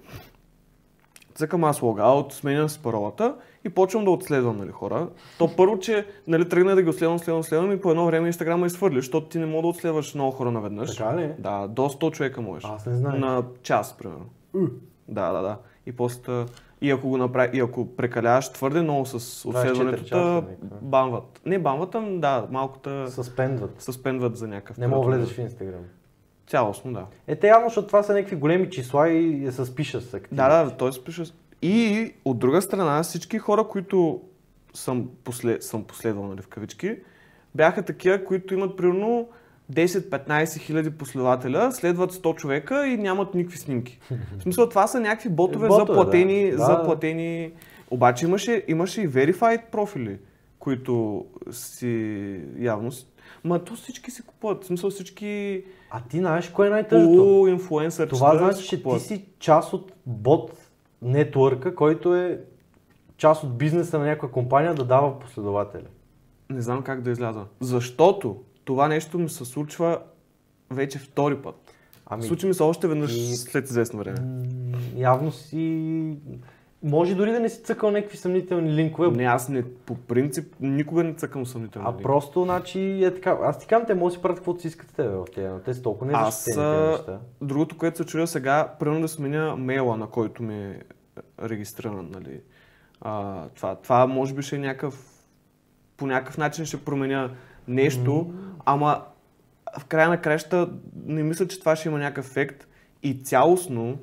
Цъкам 1.35 1.63
аз 1.63 1.81
логаут, 1.81 2.33
сменям 2.33 2.69
си 2.69 2.79
паролата 2.83 3.35
и 3.65 3.69
почвам 3.69 4.05
да 4.05 4.11
отследвам 4.11 4.57
нали, 4.57 4.71
хора. 4.71 5.07
То 5.38 5.55
първо, 5.55 5.79
че 5.79 6.07
нали, 6.27 6.50
тръгна 6.50 6.75
да 6.75 6.83
ги 6.83 6.89
отследвам, 6.89 7.19
следвам, 7.19 7.43
следвам 7.43 7.71
и 7.71 7.81
по 7.81 7.91
едно 7.91 8.05
време 8.05 8.27
Инстаграма 8.27 8.65
изхвърли, 8.65 8.95
защото 8.95 9.27
ти 9.27 9.39
не 9.39 9.45
мога 9.45 9.61
да 9.61 9.67
отследваш 9.67 10.15
много 10.15 10.31
хора 10.31 10.51
наведнъж. 10.51 10.97
Така 10.97 11.17
ли? 11.17 11.33
Да, 11.39 11.67
до 11.67 11.81
100 11.81 12.11
човека 12.11 12.41
можеш. 12.41 12.69
Аз 12.69 12.85
не 12.85 12.95
знаех. 12.95 13.19
На 13.19 13.43
час, 13.63 13.97
примерно. 13.97 14.25
Да, 15.07 15.31
да, 15.31 15.41
да. 15.41 15.57
И 15.85 15.91
после 15.91 16.45
и 16.81 16.91
ако 16.91 17.09
го 17.09 17.17
направи, 17.17 17.57
и 17.57 17.61
ако 17.61 17.95
прекаляваш 17.95 18.50
твърде 18.50 18.81
много 18.81 19.05
с 19.05 19.19
24 19.19 19.50
отследването, 19.50 20.03
часа, 20.03 20.17
някаква. 20.17 20.77
банват. 20.81 21.41
Не 21.45 21.59
банват, 21.59 21.95
ами 21.95 22.19
да, 22.19 22.47
малко 22.51 22.79
те 22.79 23.07
Съспендват. 23.07 23.81
съспендват 23.81 24.38
за 24.38 24.47
някакъв 24.47 24.77
Не 24.77 24.88
мога 24.88 25.07
влезеш 25.07 25.35
в 25.35 25.39
Инстаграм. 25.39 25.81
Цялостно, 26.47 26.93
да. 26.93 27.05
Е, 27.27 27.35
те 27.35 27.47
явно, 27.47 27.69
защото 27.69 27.88
това 27.88 28.03
са 28.03 28.13
някакви 28.13 28.35
големи 28.35 28.69
числа 28.69 29.09
и 29.09 29.45
я 29.45 29.51
се 29.51 29.65
спиша 29.65 30.01
с 30.01 30.13
активни. 30.13 30.35
Да, 30.38 30.63
да, 30.63 30.77
той 30.77 30.93
се 30.93 31.03
пише. 31.03 31.23
И 31.61 32.13
от 32.25 32.39
друга 32.39 32.61
страна, 32.61 33.03
всички 33.03 33.39
хора, 33.39 33.63
които 33.63 34.21
съм, 34.73 35.09
послед, 35.23 35.63
съм 35.63 35.83
последвал, 35.83 36.27
нали, 36.27 36.41
в 36.41 36.47
кавички, 36.47 36.97
бяха 37.55 37.83
такива, 37.83 38.25
които 38.25 38.53
имат 38.53 38.77
примерно 38.77 39.29
10-15 39.71 40.59
хиляди 40.59 40.89
последователя, 40.89 41.71
следват 41.71 42.13
100 42.13 42.35
човека 42.35 42.87
и 42.87 42.97
нямат 42.97 43.33
никакви 43.33 43.57
снимки. 43.57 43.99
В 44.37 44.43
смисъл, 44.43 44.69
това 44.69 44.87
са 44.87 44.99
някакви 44.99 45.29
ботове, 45.29 45.67
Ботове, 45.67 45.85
за 45.85 45.93
платени, 45.93 46.51
да. 46.51 46.57
за 46.57 46.83
платени. 46.83 47.51
Обаче 47.91 48.25
имаше, 48.25 48.65
имаше 48.67 49.01
и 49.01 49.09
verified 49.09 49.61
профили, 49.71 50.17
които 50.59 51.25
си 51.51 52.39
явно... 52.59 52.91
Ма 53.43 53.63
то 53.63 53.75
всички 53.75 54.11
си 54.11 54.21
купуват. 54.21 54.63
В 54.63 54.67
смисъл 54.67 54.89
всички 54.89 55.63
А 55.89 56.01
ти 56.01 56.17
знаеш 56.17 56.49
кое 56.49 56.67
е 56.67 56.69
най-тъжното? 56.69 57.17
полуинфлуенсърчета 57.17 58.15
Това 58.15 58.37
значи, 58.37 58.67
че 58.67 58.83
ти 58.83 58.99
си 58.99 59.25
част 59.39 59.73
от 59.73 59.91
бот 60.05 60.69
нетворка, 61.01 61.75
който 61.75 62.15
е 62.15 62.41
част 63.17 63.43
от 63.43 63.57
бизнеса 63.57 63.99
на 63.99 64.05
някоя 64.05 64.31
компания 64.31 64.75
да 64.75 64.85
дава 64.85 65.19
последователи. 65.19 65.87
Не 66.49 66.61
знам 66.61 66.81
как 66.81 67.01
да 67.01 67.11
изляза. 67.11 67.45
Защото 67.59 68.37
това 68.63 68.87
нещо 68.87 69.19
ми 69.19 69.29
се 69.29 69.45
случва 69.45 69.99
вече 70.69 70.99
втори 70.99 71.37
път. 71.37 71.55
Ами, 72.05 72.23
Случи 72.23 72.47
ми 72.47 72.53
се 72.53 72.63
още 72.63 72.87
веднъж 72.87 73.11
и- 73.11 73.35
след 73.35 73.65
известно 73.65 73.99
време. 73.99 74.17
явно 74.95 75.31
си... 75.31 76.17
Може 76.83 77.15
дори 77.15 77.31
да 77.31 77.39
не 77.39 77.49
си 77.49 77.61
цъкал 77.63 77.91
някакви 77.91 78.17
съмнителни 78.17 78.73
линкове, 78.73 79.11
Не, 79.11 79.23
аз 79.23 79.49
не, 79.49 79.63
по 79.75 79.95
принцип 79.95 80.55
никога 80.59 81.03
не 81.03 81.13
цъкам 81.13 81.45
съмнително. 81.45 81.89
а 81.89 81.97
просто, 81.97 82.43
значи, 82.43 83.03
е 83.03 83.13
така. 83.13 83.37
Аз 83.41 83.59
ти 83.59 83.67
казвам, 83.67 83.87
те 83.87 83.93
може 83.93 84.13
да 84.13 84.17
си 84.17 84.21
правят 84.21 84.37
каквото 84.37 84.61
си 84.61 84.67
искате 84.67 84.93
тебе 84.93 85.09
в 85.09 85.25
тези, 85.35 85.47
но 85.47 85.59
те 85.59 85.73
са 85.73 85.81
толкова 85.81 86.11
Аз, 86.13 86.25
незащитени 86.25 86.55
тези 86.55 86.85
а, 86.85 86.91
неща. 86.91 87.19
Другото, 87.41 87.77
което 87.77 87.97
се 87.97 88.05
чудя 88.05 88.27
сега, 88.27 88.73
примерно 88.79 89.01
да 89.01 89.07
сменя 89.07 89.55
мейла, 89.55 89.97
на 89.97 90.07
който 90.07 90.43
ми 90.43 90.55
е 90.55 90.81
регистриран, 91.41 92.09
нали. 92.11 92.41
А, 93.01 93.43
това, 93.49 93.75
това 93.75 94.07
може 94.07 94.33
би 94.33 94.41
ще 94.41 94.55
е 94.55 94.59
някакъв, 94.59 95.05
по 95.97 96.07
някакъв 96.07 96.37
начин 96.37 96.65
ще 96.65 96.85
променя 96.85 97.29
нещо, 97.67 98.33
ама 98.65 99.01
в 99.79 99.85
края 99.85 100.09
на 100.09 100.21
краща 100.21 100.69
не 101.05 101.23
мисля, 101.23 101.47
че 101.47 101.59
това 101.59 101.75
ще 101.75 101.89
има 101.89 101.99
някакъв 101.99 102.25
ефект 102.25 102.67
и 103.03 103.13
цялостно, 103.13 103.97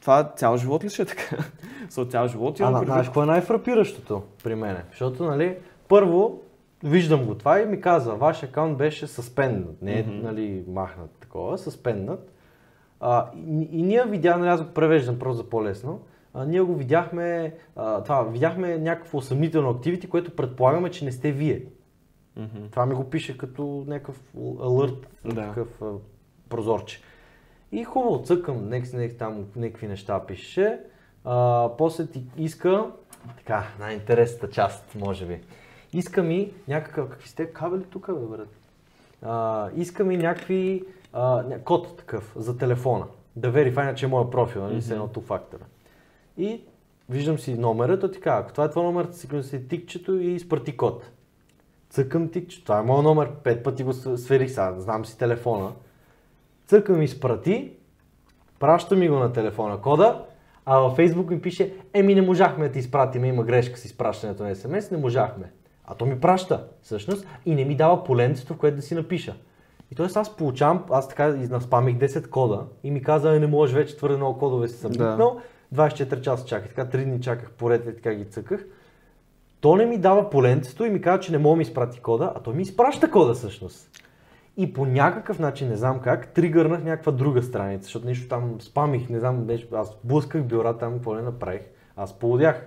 това 0.00 0.32
цял 0.36 0.56
живот 0.56 0.84
ли 0.84 0.88
ще 0.88 1.02
е 1.02 1.06
така? 1.06 1.36
Со 1.90 2.04
цял 2.04 2.28
живот 2.28 2.60
А, 2.60 2.62
имам 2.62 2.72
предвид. 2.74 2.88
знаеш 2.88 3.06
какво 3.06 3.22
е 3.22 3.26
най-фрапиращото 3.26 4.22
при 4.44 4.54
мене? 4.54 4.84
Защото, 4.90 5.24
нали, 5.24 5.56
първо 5.88 6.40
виждам 6.84 7.24
го 7.24 7.34
това 7.34 7.60
и 7.60 7.66
ми 7.66 7.80
казва, 7.80 8.16
ваш 8.16 8.42
акаунт 8.42 8.78
беше 8.78 9.06
съспенднат, 9.06 9.82
не 9.82 9.98
е, 9.98 10.02
Мгм. 10.02 10.22
нали, 10.22 10.64
махнат 10.68 11.10
такова, 11.10 11.58
съспенднат. 11.58 12.32
А, 13.00 13.26
и, 13.36 13.68
и 13.72 13.82
ние 13.82 14.04
видяхме, 14.04 14.40
нали, 14.40 14.50
аз 14.50 14.62
го 14.62 14.68
превеждам 14.68 15.18
просто 15.18 15.36
за 15.36 15.50
по-лесно, 15.50 16.00
а, 16.34 16.44
ние 16.44 16.60
го 16.60 16.74
видяхме, 16.74 17.54
а, 17.76 18.02
това, 18.02 18.22
видяхме 18.22 18.78
някакво 18.78 19.20
съмнително 19.20 19.70
активити, 19.70 20.08
което 20.08 20.36
предполагаме, 20.36 20.90
че 20.90 21.04
не 21.04 21.12
сте 21.12 21.32
вие. 21.32 21.62
Мгм. 22.36 22.66
Това 22.70 22.86
ми 22.86 22.94
го 22.94 23.10
пише 23.10 23.38
като 23.38 23.84
някакъв 23.86 24.20
алърт, 24.60 25.08
Да. 25.24 25.40
някакъв 25.40 25.82
а, 25.82 25.92
прозорче. 26.48 27.00
И 27.72 27.84
хубаво, 27.84 28.22
цъкам, 28.24 28.56
next, 28.56 28.84
next, 28.84 29.18
там 29.18 29.46
някакви 29.56 29.88
неща 29.88 30.26
пише. 30.26 30.80
А, 31.24 31.68
после 31.78 32.06
ти 32.06 32.24
иска, 32.36 32.90
така, 33.36 33.64
най-интересната 33.80 34.50
част, 34.50 34.94
може 34.94 35.26
би. 35.26 35.40
Иска 35.92 36.22
ми 36.22 36.52
някакъв, 36.68 37.08
какви 37.10 37.28
сте 37.28 37.46
кабели 37.46 37.84
тук, 37.84 38.06
бе, 38.06 38.36
брат? 38.36 38.48
А, 39.22 39.68
иска 39.76 40.04
ми 40.04 40.16
някакви, 40.16 40.84
а, 41.12 41.42
ня- 41.44 41.62
код 41.62 41.96
такъв 41.96 42.32
за 42.36 42.58
телефона. 42.58 43.06
Да 43.36 43.50
верифайна, 43.50 43.94
че 43.94 44.04
е 44.06 44.08
моя 44.08 44.30
профил, 44.30 44.62
нали, 44.62 44.82
с 44.82 44.90
едно 44.90 45.08
фактора. 45.26 45.62
И 46.36 46.60
виждам 47.08 47.38
си 47.38 47.54
номера, 47.54 47.98
то 47.98 48.10
ти 48.10 48.20
казва, 48.20 48.40
ако 48.40 48.52
това 48.52 48.64
е 48.64 48.70
твой 48.70 48.84
номер, 48.84 49.04
циквам 49.04 49.42
си 49.42 49.68
тикчето 49.68 50.14
и 50.14 50.26
изпрати 50.26 50.76
код. 50.76 51.10
Цъкам 51.92 52.28
тикче, 52.28 52.64
това 52.64 52.78
е 52.78 52.82
моят 52.82 53.04
номер, 53.04 53.30
пет 53.44 53.62
пъти 53.64 53.82
го 53.84 53.92
сверих 53.92 54.50
сега, 54.50 54.74
знам 54.78 55.04
си 55.04 55.18
телефона. 55.18 55.72
Цъкам 56.66 57.02
изпрати, 57.02 57.72
праща 58.58 58.96
ми 58.96 59.08
го 59.08 59.14
на 59.14 59.32
телефона 59.32 59.80
кода, 59.80 60.24
а 60.66 60.78
във 60.78 60.96
Фейсбук 60.96 61.30
ми 61.30 61.40
пише, 61.40 61.74
еми 61.92 62.14
не 62.14 62.22
можахме 62.22 62.66
да 62.66 62.72
ти 62.72 62.78
изпратиме, 62.78 63.28
има 63.28 63.44
грешка 63.44 63.78
с 63.78 63.84
изпращането 63.84 64.42
на 64.42 64.54
СМС, 64.56 64.90
не 64.90 64.98
можахме. 64.98 65.52
А 65.84 65.94
то 65.94 66.06
ми 66.06 66.20
праща, 66.20 66.66
всъщност, 66.82 67.26
и 67.46 67.54
не 67.54 67.64
ми 67.64 67.76
дава 67.76 68.04
поленцето, 68.04 68.54
в 68.54 68.58
което 68.58 68.76
да 68.76 68.82
си 68.82 68.94
напиша. 68.94 69.34
И 69.90 69.94
т.е. 69.94 70.06
аз 70.14 70.36
получавам, 70.36 70.84
аз 70.90 71.08
така 71.08 71.28
наспамих 71.28 71.96
10 71.96 72.28
кода 72.28 72.64
и 72.84 72.90
ми 72.90 73.02
каза, 73.02 73.36
«Е, 73.36 73.38
не 73.38 73.46
можеш 73.46 73.74
вече 73.74 73.96
твърде 73.96 74.16
много 74.16 74.38
кодове 74.38 74.68
си 74.68 74.76
съм 74.76 74.92
Да. 74.92 75.10
викнал, 75.10 75.40
24 75.74 76.20
часа 76.20 76.46
чаках, 76.46 76.74
така 76.74 76.98
3 76.98 77.04
дни 77.04 77.20
чаках 77.20 77.50
поред 77.50 77.86
и 77.86 77.94
така 77.94 78.14
ги 78.14 78.24
цъках. 78.24 78.64
То 79.62 79.76
не 79.76 79.86
ми 79.86 79.98
дава 79.98 80.30
поленцето 80.30 80.84
и 80.84 80.90
ми 80.90 81.00
казва, 81.00 81.20
че 81.20 81.32
не 81.32 81.38
мога 81.38 81.52
да 81.52 81.56
ми 81.56 81.62
изпрати 81.62 82.00
кода, 82.00 82.32
а 82.36 82.40
той 82.40 82.54
ми 82.54 82.62
изпраща 82.62 83.10
кода 83.10 83.34
всъщност. 83.34 83.90
И 84.56 84.72
по 84.72 84.86
някакъв 84.86 85.38
начин, 85.38 85.68
не 85.68 85.76
знам 85.76 86.00
как, 86.00 86.28
тригърнах 86.28 86.84
някаква 86.84 87.12
друга 87.12 87.42
страница, 87.42 87.84
защото 87.84 88.06
нещо 88.06 88.28
там 88.28 88.60
спамих, 88.60 89.08
не 89.08 89.20
знам, 89.20 89.44
беше, 89.44 89.68
аз 89.74 89.96
блъсках 90.04 90.44
бюра 90.44 90.78
там, 90.78 90.92
какво 90.92 91.14
не 91.14 91.22
направих, 91.22 91.62
аз 91.96 92.18
полудях. 92.18 92.66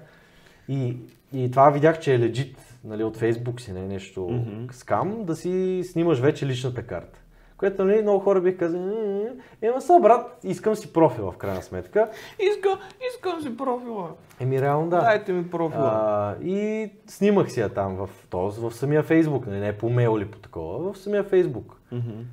И, 0.69 0.97
и 1.33 1.51
това 1.51 1.69
видях, 1.69 1.99
че 1.99 2.15
е 2.15 2.19
легит 2.19 2.57
нали, 2.83 3.03
от 3.03 3.17
Фейсбук 3.17 3.61
си, 3.61 3.73
не 3.73 3.79
е 3.79 3.87
нещо 3.87 4.29
Мгм. 4.29 4.65
скам, 4.71 5.23
да 5.25 5.35
си 5.35 5.81
снимаш 5.83 6.19
вече 6.19 6.45
личната 6.45 6.83
карта. 6.83 7.19
Което 7.65 7.85
нали, 7.85 8.01
много 8.01 8.19
хора 8.19 8.41
бих 8.41 8.57
казали, 8.57 8.81
«М, 8.81 9.25
ема 9.61 9.81
са 9.81 9.99
брат, 10.01 10.39
искам 10.43 10.75
си 10.75 10.93
профила 10.93 11.31
в 11.31 11.37
крайна 11.37 11.61
сметка. 11.61 12.09
Иска, 12.39 12.79
искам 13.09 13.41
си 13.41 13.57
профила. 13.57 14.09
Еми 14.39 14.61
реално 14.61 14.89
да. 14.89 15.01
Дайте 15.01 15.33
ми 15.33 15.49
профила. 15.49 15.91
А, 15.93 16.35
и 16.43 16.89
снимах 17.07 17.51
си 17.51 17.59
я 17.59 17.69
там 17.69 17.95
в, 17.95 18.09
тоест, 18.29 18.57
в 18.57 18.71
самия 18.71 19.03
Фейсбук, 19.03 19.47
не, 19.47 19.59
не 19.59 19.77
по 19.77 19.89
мейл 19.89 20.17
или 20.17 20.25
по 20.25 20.37
такова, 20.39 20.93
в 20.93 20.97
самия 20.97 21.23
Фейсбук. 21.23 21.81
Мгм. 21.91 22.23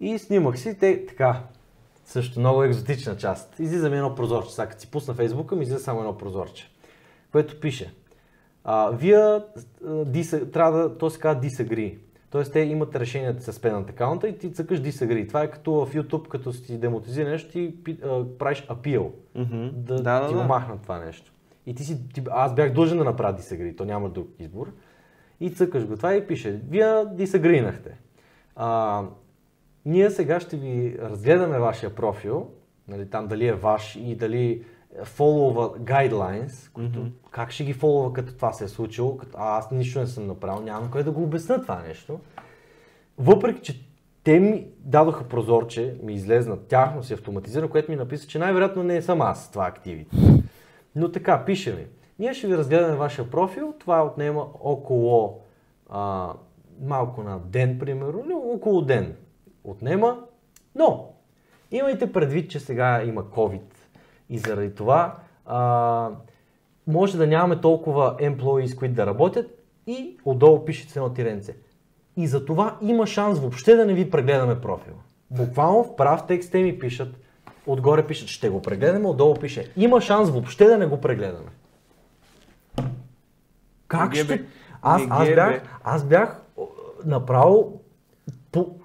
И 0.00 0.18
снимах 0.18 0.58
си 0.58 0.78
те 0.78 1.06
така. 1.06 1.42
Също 2.04 2.40
много 2.40 2.62
екзотична 2.62 3.16
част. 3.16 3.58
Излиза 3.58 3.90
ми 3.90 3.96
едно 3.96 4.14
прозорче. 4.14 4.54
Сега 4.54 4.66
като 4.66 4.80
си 4.80 4.90
пусна 4.90 5.14
Фейсбука, 5.14 5.56
ми 5.56 5.62
излиза 5.62 5.78
само 5.78 6.00
едно 6.00 6.18
прозорче. 6.18 6.70
Което 7.32 7.60
пише. 7.60 7.94
А, 8.64 8.90
вие 8.90 9.16
а, 9.16 9.42
dis- 9.84 10.52
трябва 10.52 10.78
да, 10.78 10.98
то 10.98 11.10
се 11.10 11.18
казва 11.20 11.42
disagree. 11.42 11.98
Тоест 12.34 12.52
те 12.52 12.60
имат 12.60 12.96
решение 12.96 13.32
да 13.32 13.40
suspend 13.40 13.90
акаунта 13.90 14.28
и 14.28 14.38
ти 14.38 14.52
цъкаш 14.52 14.80
disagree. 14.80 15.28
Това 15.28 15.42
е 15.42 15.50
като 15.50 15.72
в 15.72 15.94
YouTube, 15.94 16.28
като 16.28 16.52
си 16.52 16.78
демотизира 16.78 17.30
нещо, 17.30 17.50
ти 17.52 17.74
правиш 18.38 18.66
appeal. 18.70 19.10
Мгм. 19.34 19.68
Да, 19.72 19.94
да, 19.94 20.20
да, 20.20 20.28
ти 20.28 20.34
го 20.34 20.40
да. 20.40 20.46
махнат 20.46 20.82
това 20.82 20.98
нещо. 20.98 21.32
И 21.66 21.74
ти 21.74 21.84
си, 21.84 22.08
ти, 22.08 22.22
аз 22.30 22.54
бях 22.54 22.72
длъжен 22.72 22.98
да 22.98 23.04
направя 23.04 23.38
disagree, 23.38 23.76
то 23.76 23.84
няма 23.84 24.08
друг 24.08 24.28
избор. 24.38 24.72
И 25.40 25.50
цъкаш 25.50 25.86
го 25.86 25.96
това 25.96 26.14
и 26.14 26.26
пише, 26.26 26.60
вие 26.68 27.04
дисагринахте. 27.12 27.90
А, 28.56 29.02
ние 29.84 30.10
сега 30.10 30.40
ще 30.40 30.56
ви 30.56 30.98
разгледаме 31.02 31.58
вашия 31.58 31.94
профил, 31.94 32.50
нали, 32.88 33.10
там 33.10 33.26
дали 33.26 33.46
е 33.46 33.52
ваш 33.52 33.96
и 33.96 34.16
дали 34.16 34.64
фоллова 35.02 35.78
guidelines, 35.78 36.72
които, 36.72 36.98
Мгм. 36.98 37.08
как 37.30 37.50
ще 37.50 37.64
ги 37.64 37.72
фоллова 37.72 38.12
като 38.12 38.34
това 38.34 38.52
се 38.52 38.64
е 38.64 38.68
случило, 38.68 39.16
като, 39.16 39.38
а, 39.38 39.58
аз 39.58 39.70
нищо 39.70 40.00
не 40.00 40.06
съм 40.06 40.26
направил, 40.26 40.62
нямам 40.62 40.90
кой 40.90 41.02
да 41.02 41.10
го 41.10 41.22
обясна 41.22 41.62
това 41.62 41.82
нещо. 41.88 42.18
Въпреки, 43.18 43.60
че 43.60 43.80
те 44.24 44.40
ми 44.40 44.66
дадоха 44.78 45.24
прозорче, 45.24 45.96
ми 46.02 46.14
излезна 46.14 46.56
тяхно 46.56 47.02
си 47.02 47.14
автоматизирано, 47.14 47.68
което 47.68 47.90
ми 47.90 47.96
написа, 47.96 48.28
че 48.28 48.38
най-вероятно 48.38 48.82
не 48.82 49.02
съм 49.02 49.22
аз 49.22 49.50
това 49.50 49.66
активите. 49.66 50.16
Но 50.96 51.12
така, 51.12 51.44
пише 51.44 51.74
ми. 51.74 51.86
Ние 52.18 52.34
ще 52.34 52.46
ви 52.46 52.56
разгледаме 52.56 52.96
вашия 52.96 53.30
профил. 53.30 53.74
Това 53.78 54.04
отнема 54.04 54.46
около 54.60 55.40
а, 55.90 56.32
малко 56.82 57.22
на 57.22 57.38
ден, 57.38 57.78
примерно, 57.78 58.24
не, 58.26 58.34
около 58.34 58.82
ден 58.82 59.16
отнема. 59.64 60.18
Но, 60.74 61.10
имайте 61.70 62.12
предвид, 62.12 62.50
че 62.50 62.60
сега 62.60 63.02
има 63.04 63.22
COVID 63.22 63.73
и 64.30 64.38
заради 64.38 64.74
това 64.74 65.16
а, 65.46 66.10
може 66.86 67.18
да 67.18 67.26
нямаме 67.26 67.60
толкова 67.60 68.16
employees, 68.16 68.74
които 68.74 68.94
да 68.94 69.06
работят 69.06 69.46
и 69.86 70.16
отдолу 70.24 70.64
пише 70.64 70.90
с 70.90 70.96
едно 70.96 71.12
тиренце. 71.12 71.56
И 72.16 72.26
за 72.26 72.44
това 72.44 72.76
има 72.82 73.06
шанс 73.06 73.38
въобще 73.38 73.76
да 73.76 73.86
не 73.86 73.94
ви 73.94 74.10
прегледаме 74.10 74.60
профила. 74.60 74.96
Буквално 75.30 75.84
в 75.84 75.96
прав 75.96 76.26
текст 76.26 76.52
те 76.52 76.62
ми 76.62 76.78
пишат, 76.78 77.16
отгоре 77.66 78.06
пишат, 78.06 78.28
ще 78.28 78.48
го 78.48 78.62
прегледаме, 78.62 79.08
отдолу 79.08 79.34
пише, 79.34 79.72
има 79.76 80.00
шанс 80.00 80.30
въобще 80.30 80.64
да 80.64 80.78
не 80.78 80.86
го 80.86 81.00
прегледаме. 81.00 81.50
Как 83.88 84.08
Не 84.08 84.14
ги 84.14 84.20
е, 84.20 84.24
ще... 84.24 84.44
Аз, 84.82 85.02
аз, 85.10 85.28
бях, 85.28 85.62
аз 85.84 86.04
бях 86.04 86.42
направо 87.04 87.80
по... 88.52 88.76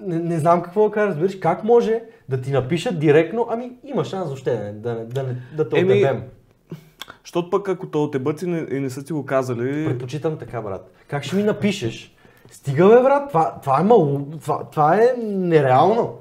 Не, 0.00 0.18
не 0.18 0.38
знам 0.38 0.62
какво 0.62 0.88
да 0.88 0.94
кажа, 0.94 1.08
разбираш, 1.08 1.38
как 1.38 1.64
може 1.64 2.02
да 2.32 2.40
ти 2.40 2.50
напишат 2.50 2.98
директно, 2.98 3.46
ами 3.50 3.72
има 3.84 4.04
шанс 4.04 4.26
въобще 4.26 4.72
да, 4.74 4.94
да, 4.94 5.04
да, 5.04 5.34
да 5.56 5.68
те 5.68 5.80
Еми, 5.80 5.92
отебем. 5.92 6.22
Защото 7.24 7.50
пък 7.50 7.68
ако 7.68 7.86
те 7.86 7.98
отебат 7.98 8.42
и 8.42 8.46
не, 8.46 8.66
и 8.70 8.80
не 8.80 8.90
са 8.90 9.04
ти 9.04 9.12
го 9.12 9.26
казали... 9.26 9.84
Предпочитам 9.84 10.38
така, 10.38 10.62
брат. 10.62 10.90
Как 11.08 11.24
ще 11.24 11.36
ми 11.36 11.42
напишеш? 11.42 12.14
Стига 12.50 12.88
бе, 12.88 13.02
брат, 13.02 13.28
това, 13.28 13.60
това 13.62 13.80
е 13.80 13.84
мало, 13.84 14.26
това, 14.40 14.64
това 14.64 14.96
е 14.96 15.14
нереално. 15.22 16.18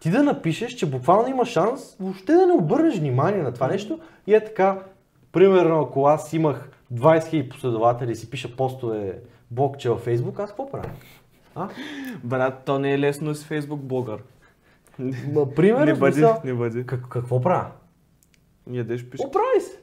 Ти 0.00 0.10
да 0.10 0.22
напишеш, 0.22 0.72
че 0.72 0.90
буквално 0.90 1.28
има 1.28 1.46
шанс 1.46 1.96
въобще 2.00 2.32
да 2.32 2.46
не 2.46 2.52
обърнеш 2.52 2.98
внимание 2.98 3.42
на 3.42 3.52
това 3.52 3.68
нещо 3.68 3.98
и 4.26 4.34
е 4.34 4.44
така, 4.44 4.78
примерно 5.32 5.80
ако 5.80 6.06
аз 6.06 6.32
имах 6.32 6.70
20 6.94 7.18
000 7.18 7.48
последователи 7.48 8.12
и 8.12 8.16
си 8.16 8.30
пиша 8.30 8.56
постове 8.56 9.18
блокче 9.50 9.90
във 9.90 10.06
Facebook, 10.06 10.42
аз 10.42 10.50
какво 10.50 10.70
правя? 10.70 10.90
А? 11.54 11.68
Брат, 12.24 12.62
то 12.64 12.78
не 12.78 12.92
е 12.92 12.98
лесно 12.98 13.34
си 13.34 13.46
фейсбук 13.46 13.80
блогър. 13.80 14.18
Ма, 15.32 15.54
примерно, 15.54 15.84
не 15.84 15.94
бъди, 15.94 16.12
смисъл, 16.12 16.40
не 16.44 16.54
бъди. 16.54 16.86
Как, 16.86 17.08
какво 17.08 17.40
правя? 17.40 17.70
Ядеш 18.70 19.04
пиш. 19.04 19.20
Оправи 19.20 19.60
се! 19.60 19.80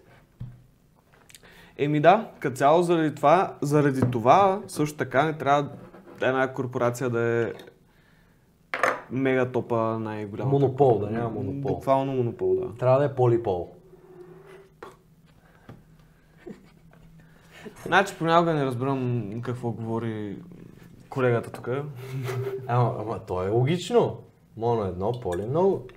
Еми 1.77 1.99
да, 1.99 2.31
като 2.39 2.55
цяло 2.55 2.83
заради 2.83 3.15
това, 3.15 3.55
заради 3.61 4.01
това 4.11 4.61
също 4.67 4.97
така 4.97 5.25
не 5.25 5.37
трябва 5.37 5.69
една 6.21 6.53
корпорация 6.53 7.09
да 7.09 7.21
е 7.21 7.53
мега 9.11 9.45
топа 9.45 9.99
най-голяма. 9.99 10.51
Монопол, 10.51 10.99
да 10.99 11.09
няма 11.09 11.29
монопол. 11.29 11.75
Буквално 11.75 12.13
монопол, 12.13 12.55
да. 12.55 12.75
Трябва 12.75 12.99
да 12.99 13.05
е 13.05 13.15
полипол. 13.15 13.69
Значи 17.85 18.15
понякога 18.19 18.53
не 18.53 18.65
разбирам 18.65 19.31
какво 19.41 19.71
говори 19.71 20.37
колегата 21.09 21.51
тук. 21.51 21.69
Ама, 22.67 22.95
ама 22.99 23.19
то 23.19 23.43
е 23.43 23.49
логично. 23.49 24.23
Моно 24.57 24.83
едно, 24.83 25.19
поли 25.21 25.45
много. 25.45 25.87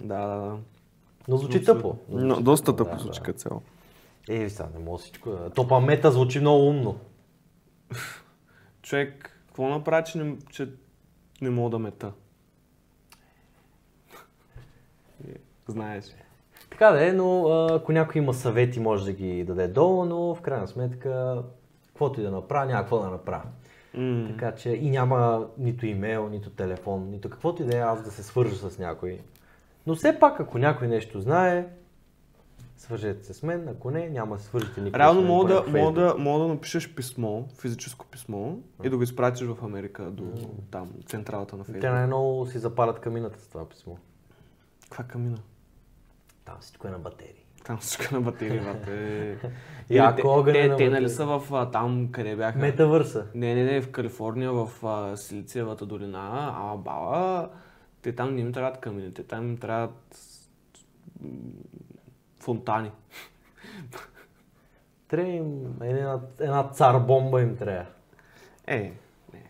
Да, 0.00 0.26
да, 0.26 0.36
да. 0.36 0.56
Но 1.28 1.36
звучи 1.36 1.64
тъпо. 1.64 1.96
Но 2.08 2.40
доста 2.40 2.76
тъпо, 2.76 2.94
да, 2.94 2.98
звучи 2.98 3.20
да. 3.20 3.24
като 3.24 3.38
цяло. 3.38 3.62
Е, 4.28 4.48
сега 4.48 4.68
не 4.74 4.84
мога 4.84 4.98
всичко 4.98 5.30
да... 5.30 5.50
То 5.50 5.68
па 5.68 5.80
мета 5.80 6.12
звучи 6.12 6.40
много 6.40 6.68
умно. 6.68 6.98
Човек, 8.82 9.40
какво 9.48 9.68
направи, 9.68 10.04
че 10.06 10.18
не, 10.18 10.36
че 10.50 10.68
не 11.40 11.50
мога 11.50 11.70
да 11.70 11.78
мета? 11.78 12.12
Е, 15.28 15.34
Знаеш. 15.66 16.04
Така 16.70 16.90
да 16.90 17.08
е, 17.08 17.12
но 17.12 17.48
ако 17.70 17.92
някой 17.92 18.22
има 18.22 18.34
съвети, 18.34 18.80
може 18.80 19.04
да 19.04 19.12
ги 19.12 19.44
даде 19.44 19.68
долу, 19.68 20.04
но 20.04 20.34
в 20.34 20.40
крайна 20.40 20.68
сметка, 20.68 21.42
каквото 21.86 22.20
и 22.20 22.24
да 22.24 22.30
направя, 22.30 22.66
няма 22.66 22.80
какво 22.80 22.98
да 22.98 23.10
направя. 23.10 23.44
М, 23.94 24.26
Така 24.28 24.54
че 24.54 24.70
и 24.70 24.90
няма 24.90 25.46
нито 25.58 25.86
имейл, 25.86 26.28
нито 26.28 26.50
телефон, 26.50 27.10
нито 27.10 27.30
каквото 27.30 27.62
и 27.62 27.66
да 27.66 27.76
е 27.76 27.80
аз 27.80 28.02
да 28.02 28.10
се 28.10 28.22
свържа 28.22 28.70
с 28.70 28.78
някой. 28.78 29.20
Но 29.86 29.94
все 29.94 30.18
пак, 30.18 30.40
ако 30.40 30.58
някой 30.58 30.88
нещо 30.88 31.20
знае, 31.20 31.68
свържете 32.76 33.26
се 33.26 33.34
с 33.34 33.42
мен, 33.42 33.68
ако 33.68 33.90
не, 33.90 34.08
няма 34.08 34.36
да 34.36 34.42
свържете 34.42 34.80
никога 34.80 34.98
Реално 34.98 35.22
мога 35.22 35.54
да, 35.54 35.78
мога, 35.78 36.00
да, 36.00 36.14
мога 36.18 36.42
да 36.42 36.48
напишеш 36.48 36.94
писмо, 36.94 37.42
физическо 37.60 38.06
писмо 38.06 38.52
и 38.84 38.88
да 38.88 38.96
го 38.96 39.02
изпратиш 39.02 39.46
в 39.46 39.64
Америка 39.64 40.02
до 40.02 40.24
там, 40.70 40.90
централата 41.06 41.56
на 41.56 41.64
Те 41.64 41.72
Фейсбук. 41.72 41.90
най-много 41.90 42.46
си 42.46 42.58
запалят 42.58 43.00
камината 43.00 43.40
с 43.40 43.48
това 43.48 43.68
писмо. 43.68 43.94
Каква 44.82 45.04
камина? 45.04 45.38
Там 46.44 46.56
всичко 46.60 46.88
е 46.88 46.90
на 46.90 46.98
батерии. 46.98 47.44
Там 47.68 47.78
всичко 47.78 48.14
на 48.14 48.20
батерии, 48.20 48.60
бате. 48.60 49.36
И 49.90 49.98
ако 49.98 50.16
те, 50.16 50.26
огън 50.26 50.54
е 50.54 50.68
те, 50.68 50.76
те, 50.76 50.90
нали 50.90 51.08
са 51.08 51.26
в 51.26 51.42
а, 51.52 51.70
там, 51.70 52.08
къде 52.12 52.36
бяха? 52.36 52.58
Метавърса. 52.58 53.26
Не, 53.34 53.54
не, 53.54 53.64
не, 53.64 53.80
в 53.80 53.90
Калифорния, 53.90 54.52
в 54.52 54.86
а, 54.86 55.16
Силициевата 55.16 55.86
долина, 55.86 56.54
ала 56.56 56.76
бала, 56.76 57.50
те 58.02 58.14
там 58.14 58.34
не 58.34 58.40
им 58.40 58.52
трябват 58.52 58.78
камини, 58.80 59.14
те 59.14 59.22
там 59.22 59.48
им 59.48 59.56
трябват 59.56 60.18
фонтани. 62.40 62.90
Трябва 65.08 65.30
им 65.30 65.76
една, 65.82 66.20
една 66.40 66.68
цар 66.68 66.98
бомба 66.98 67.42
им 67.42 67.56
трябва. 67.56 67.86
Е, 68.66 68.92
не. 69.34 69.42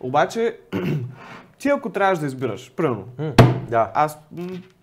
Обаче, 0.00 0.58
ти 1.58 1.68
ако 1.68 1.92
трябваш 1.92 2.18
да 2.18 2.26
избираш, 2.26 2.72
примерно, 2.72 3.08
да. 3.68 3.90
аз 3.94 4.18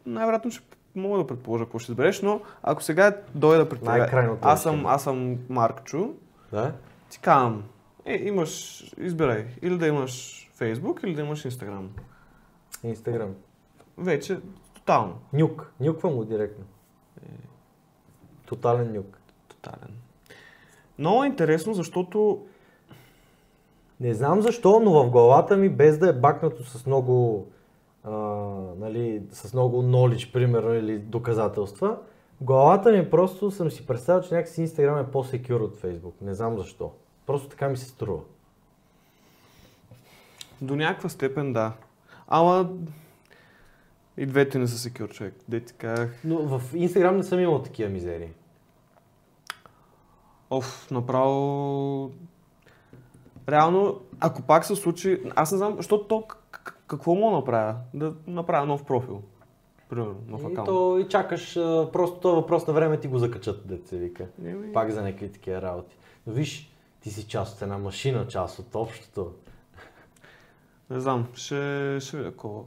най-вероятно 0.05 0.51
ще 0.51 0.76
мога 0.99 1.17
да 1.17 1.27
предположа 1.27 1.63
какво 1.63 1.79
ще 1.79 1.91
избереш, 1.91 2.21
но 2.21 2.41
ако 2.63 2.83
сега 2.83 3.17
дойда 3.35 3.69
при 3.69 3.79
теб, 3.79 3.89
аз 4.41 4.63
съм, 4.63 4.73
решение. 4.73 4.91
аз 4.91 5.03
съм 5.03 5.37
Маркчо, 5.49 6.13
Да? 6.51 6.73
ти 7.09 7.19
казвам, 7.19 7.63
е, 8.05 8.15
имаш, 8.27 8.83
избирай, 8.97 9.45
или 9.61 9.77
да 9.77 9.87
имаш 9.87 10.43
Facebook, 10.59 11.03
или 11.03 11.15
да 11.15 11.21
имаш 11.21 11.43
Instagram. 11.43 11.85
Инстаграм. 12.83 13.35
Вече, 13.97 14.39
тотално. 14.73 15.19
Нюк. 15.33 15.71
Нюква 15.79 16.09
му 16.09 16.23
директно. 16.23 16.65
Тотален 18.45 18.93
нюк. 18.93 19.17
Тотален. 19.47 19.95
Много 20.99 21.23
е 21.23 21.27
интересно, 21.27 21.73
защото 21.73 22.45
Не 23.99 24.13
знам 24.13 24.41
защо, 24.41 24.79
но 24.79 24.91
в 25.03 25.09
главата 25.09 25.57
ми, 25.57 25.69
без 25.69 25.97
да 25.97 26.09
е 26.09 26.13
бакнато 26.13 26.63
с 26.63 26.85
много, 26.85 27.47
а, 28.07 28.13
нали, 28.79 29.21
с 29.31 29.53
много 29.53 29.83
knowledge, 29.83 30.33
примерно, 30.33 30.73
или 30.73 30.99
доказателства, 30.99 31.97
главата 32.41 32.91
ми 32.91 33.09
просто 33.09 33.51
съм 33.51 33.71
си 33.71 33.87
представил, 33.87 34.21
че 34.21 34.33
някакси 34.33 34.61
Инстаграм 34.61 34.97
е 34.99 35.11
по-секюр 35.11 35.61
от 35.61 35.77
Фейсбук. 35.77 36.21
Не 36.21 36.33
знам 36.33 36.57
защо. 36.57 36.91
Просто 37.25 37.49
така 37.49 37.69
ми 37.69 37.77
се 37.77 37.85
струва. 37.85 38.21
до 40.61 40.75
някаква 40.75 41.09
степен 41.09 41.53
да. 41.53 41.73
Ама 42.27 42.69
и 44.17 44.25
двете 44.25 44.59
не 44.59 44.67
са 44.67 44.77
секюр, 44.77 45.09
човек. 45.09 45.35
Де 45.47 45.59
ти 45.59 45.73
казах. 45.73 46.21
Но 46.23 46.37
в 46.37 46.61
Инстаграм 46.73 47.17
не 47.17 47.23
съм 47.23 47.39
имал 47.39 47.61
такива 47.61 47.89
мизерии. 47.89 48.29
Оф, 50.49 50.91
направо... 50.91 52.11
Реално, 53.49 54.01
ако 54.19 54.41
пак 54.41 54.65
се 54.65 54.75
случи... 54.75 55.21
Аз 55.35 55.51
не 55.51 55.57
знам, 55.57 55.73
защото 55.77 56.03
то 56.03 56.21
к- 56.21 56.35
к- 56.35 56.46
какво 56.87 57.15
мога 57.15 57.31
да 57.31 57.37
направя? 57.37 57.75
Да 57.93 58.13
направя 58.27 58.65
нов 58.65 58.83
профил. 58.83 59.21
Примерно, 59.89 60.15
нов 60.27 60.41
И, 60.51 60.55
то, 60.65 60.99
и 60.99 61.07
чакаш, 61.07 61.53
просто 61.93 62.29
е 62.29 62.35
въпрос 62.35 62.67
на 62.67 62.73
време 62.73 62.99
ти 62.99 63.07
го 63.07 63.19
закачат, 63.19 63.67
дете 63.67 63.87
се 63.87 63.97
вика. 63.97 64.25
Еми, 64.45 64.73
Пак 64.73 64.91
за 64.91 65.01
някакви 65.01 65.31
такива 65.31 65.61
работи. 65.61 65.95
Но 66.27 66.33
виж, 66.33 66.71
ти 67.01 67.09
си 67.09 67.27
част 67.27 67.55
от 67.55 67.61
една 67.61 67.77
машина, 67.77 68.27
част 68.27 68.59
от 68.59 68.75
общото. 68.75 69.31
Не 70.89 70.99
знам, 70.99 71.27
ще, 71.33 71.97
ще 71.99 72.17
видя 72.17 72.29
какво. 72.29 72.63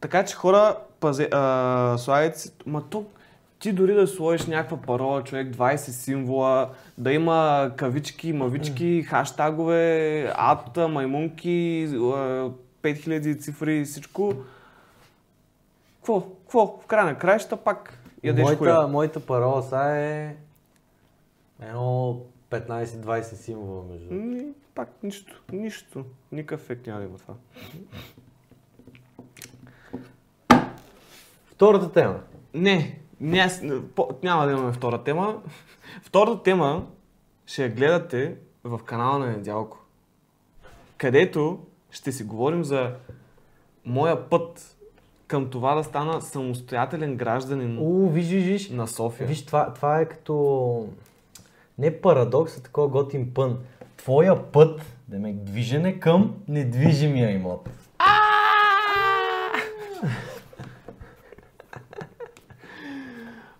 Така 0.00 0.24
че 0.24 0.36
хора, 0.36 0.76
пазе, 1.00 1.28
а, 1.32 1.96
слагайте 1.98 2.38
си, 2.38 2.52
ма 2.66 2.82
то, 2.90 3.04
ти 3.58 3.72
дори 3.72 3.94
да 3.94 4.06
сложиш 4.06 4.46
някаква 4.46 4.76
парола, 4.76 5.24
човек, 5.24 5.56
20 5.56 5.76
символа, 5.76 6.70
да 6.98 7.12
има 7.12 7.70
кавички, 7.76 8.32
мавички, 8.32 9.02
хаштагове, 9.02 10.32
ата, 10.36 10.88
маймунки, 10.88 11.88
5000 12.82 13.40
цифри, 13.40 13.84
всичко. 13.84 14.34
Какво? 15.96 16.20
Какво? 16.20 16.66
В 16.82 16.86
края 16.86 17.04
на 17.04 17.18
краища 17.18 17.56
пак 17.56 17.98
ядеш 18.22 18.42
моята, 18.42 18.58
хуя. 18.58 18.88
моята 18.88 19.20
парола 19.26 19.62
сега 19.62 19.98
е 19.98 20.36
едно 21.62 22.20
15-20 22.50 23.22
символа 23.22 23.84
между. 23.90 24.08
другото. 24.08 24.44
М, 24.46 24.52
Пак 24.74 24.88
нищо, 25.02 25.42
нищо. 25.52 26.04
Никакъв 26.32 26.60
ефект 26.60 26.86
няма 26.86 27.00
да 27.00 27.06
има 27.06 27.18
това. 27.18 27.34
Втората 31.46 31.92
тема. 31.92 32.20
Не, 32.54 32.98
не 33.20 33.48
по, 33.94 34.08
няма 34.22 34.46
да 34.46 34.52
имаме 34.52 34.72
втора 34.72 35.04
тема. 35.04 35.42
Втората 36.02 36.42
тема 36.42 36.86
ще 37.46 37.62
я 37.62 37.68
гледате 37.70 38.36
в 38.64 38.80
канала 38.84 39.18
на 39.18 39.26
Недялко, 39.26 39.78
където 40.96 41.58
ще 41.90 42.12
си 42.12 42.24
говорим 42.24 42.64
за 42.64 42.92
моя 43.84 44.28
път 44.28 44.76
към 45.26 45.50
това 45.50 45.74
да 45.74 45.84
стана 45.84 46.22
самостоятелен 46.22 47.16
гражданин 47.16 47.78
виж, 48.12 48.28
виж, 48.28 48.44
виж. 48.44 48.70
на 48.70 48.88
София. 48.88 49.26
Виж, 49.26 49.46
това, 49.46 49.72
това 49.74 50.00
е 50.00 50.04
като... 50.04 50.88
Не 51.78 52.00
парадокс, 52.00 52.56
а 52.58 52.62
такова 52.62 52.88
готин 52.88 53.34
пън. 53.34 53.58
Твоя 53.96 54.52
път, 54.52 54.80
да 55.08 55.18
ме 55.18 55.32
движене 55.32 55.98
към 55.98 56.34
недвижимия 56.48 57.30
имот. 57.30 57.70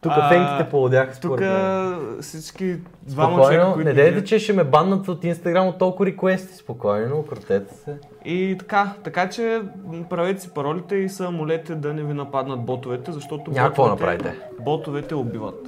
Тук 0.00 0.12
А, 0.14 0.28
фенките 0.28 0.70
полудяха 0.70 1.12
Тук 1.12 1.18
според 1.30 1.40
мен. 1.42 2.18
всички 2.20 2.76
двама 3.02 3.42
човека, 3.42 3.72
които 3.74 3.88
не 3.88 3.94
гледат. 3.94 4.26
че 4.26 4.38
ще 4.38 4.52
ме 4.52 4.64
баннат 4.64 5.08
от 5.08 5.24
Инстаграм 5.24 5.66
от 5.68 5.78
толкова 5.78 6.06
реквести. 6.06 6.54
Спокойно, 6.54 7.22
крутете 7.22 7.74
се. 7.74 7.96
И 8.24 8.56
така, 8.58 8.92
така 9.04 9.28
че 9.28 9.62
правете 10.10 10.40
си 10.40 10.50
паролите 10.50 10.96
и 10.96 11.08
се 11.08 11.28
молете 11.28 11.74
да 11.74 11.94
не 11.94 12.02
ви 12.02 12.14
нападнат 12.14 12.60
ботовете, 12.60 13.12
защото 13.12 13.50
Няма 13.50 13.68
ботовете, 13.68 13.90
направите. 13.90 14.34
ботовете 14.60 15.14
убиват. 15.14 15.66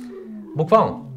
Буквално. 0.57 1.12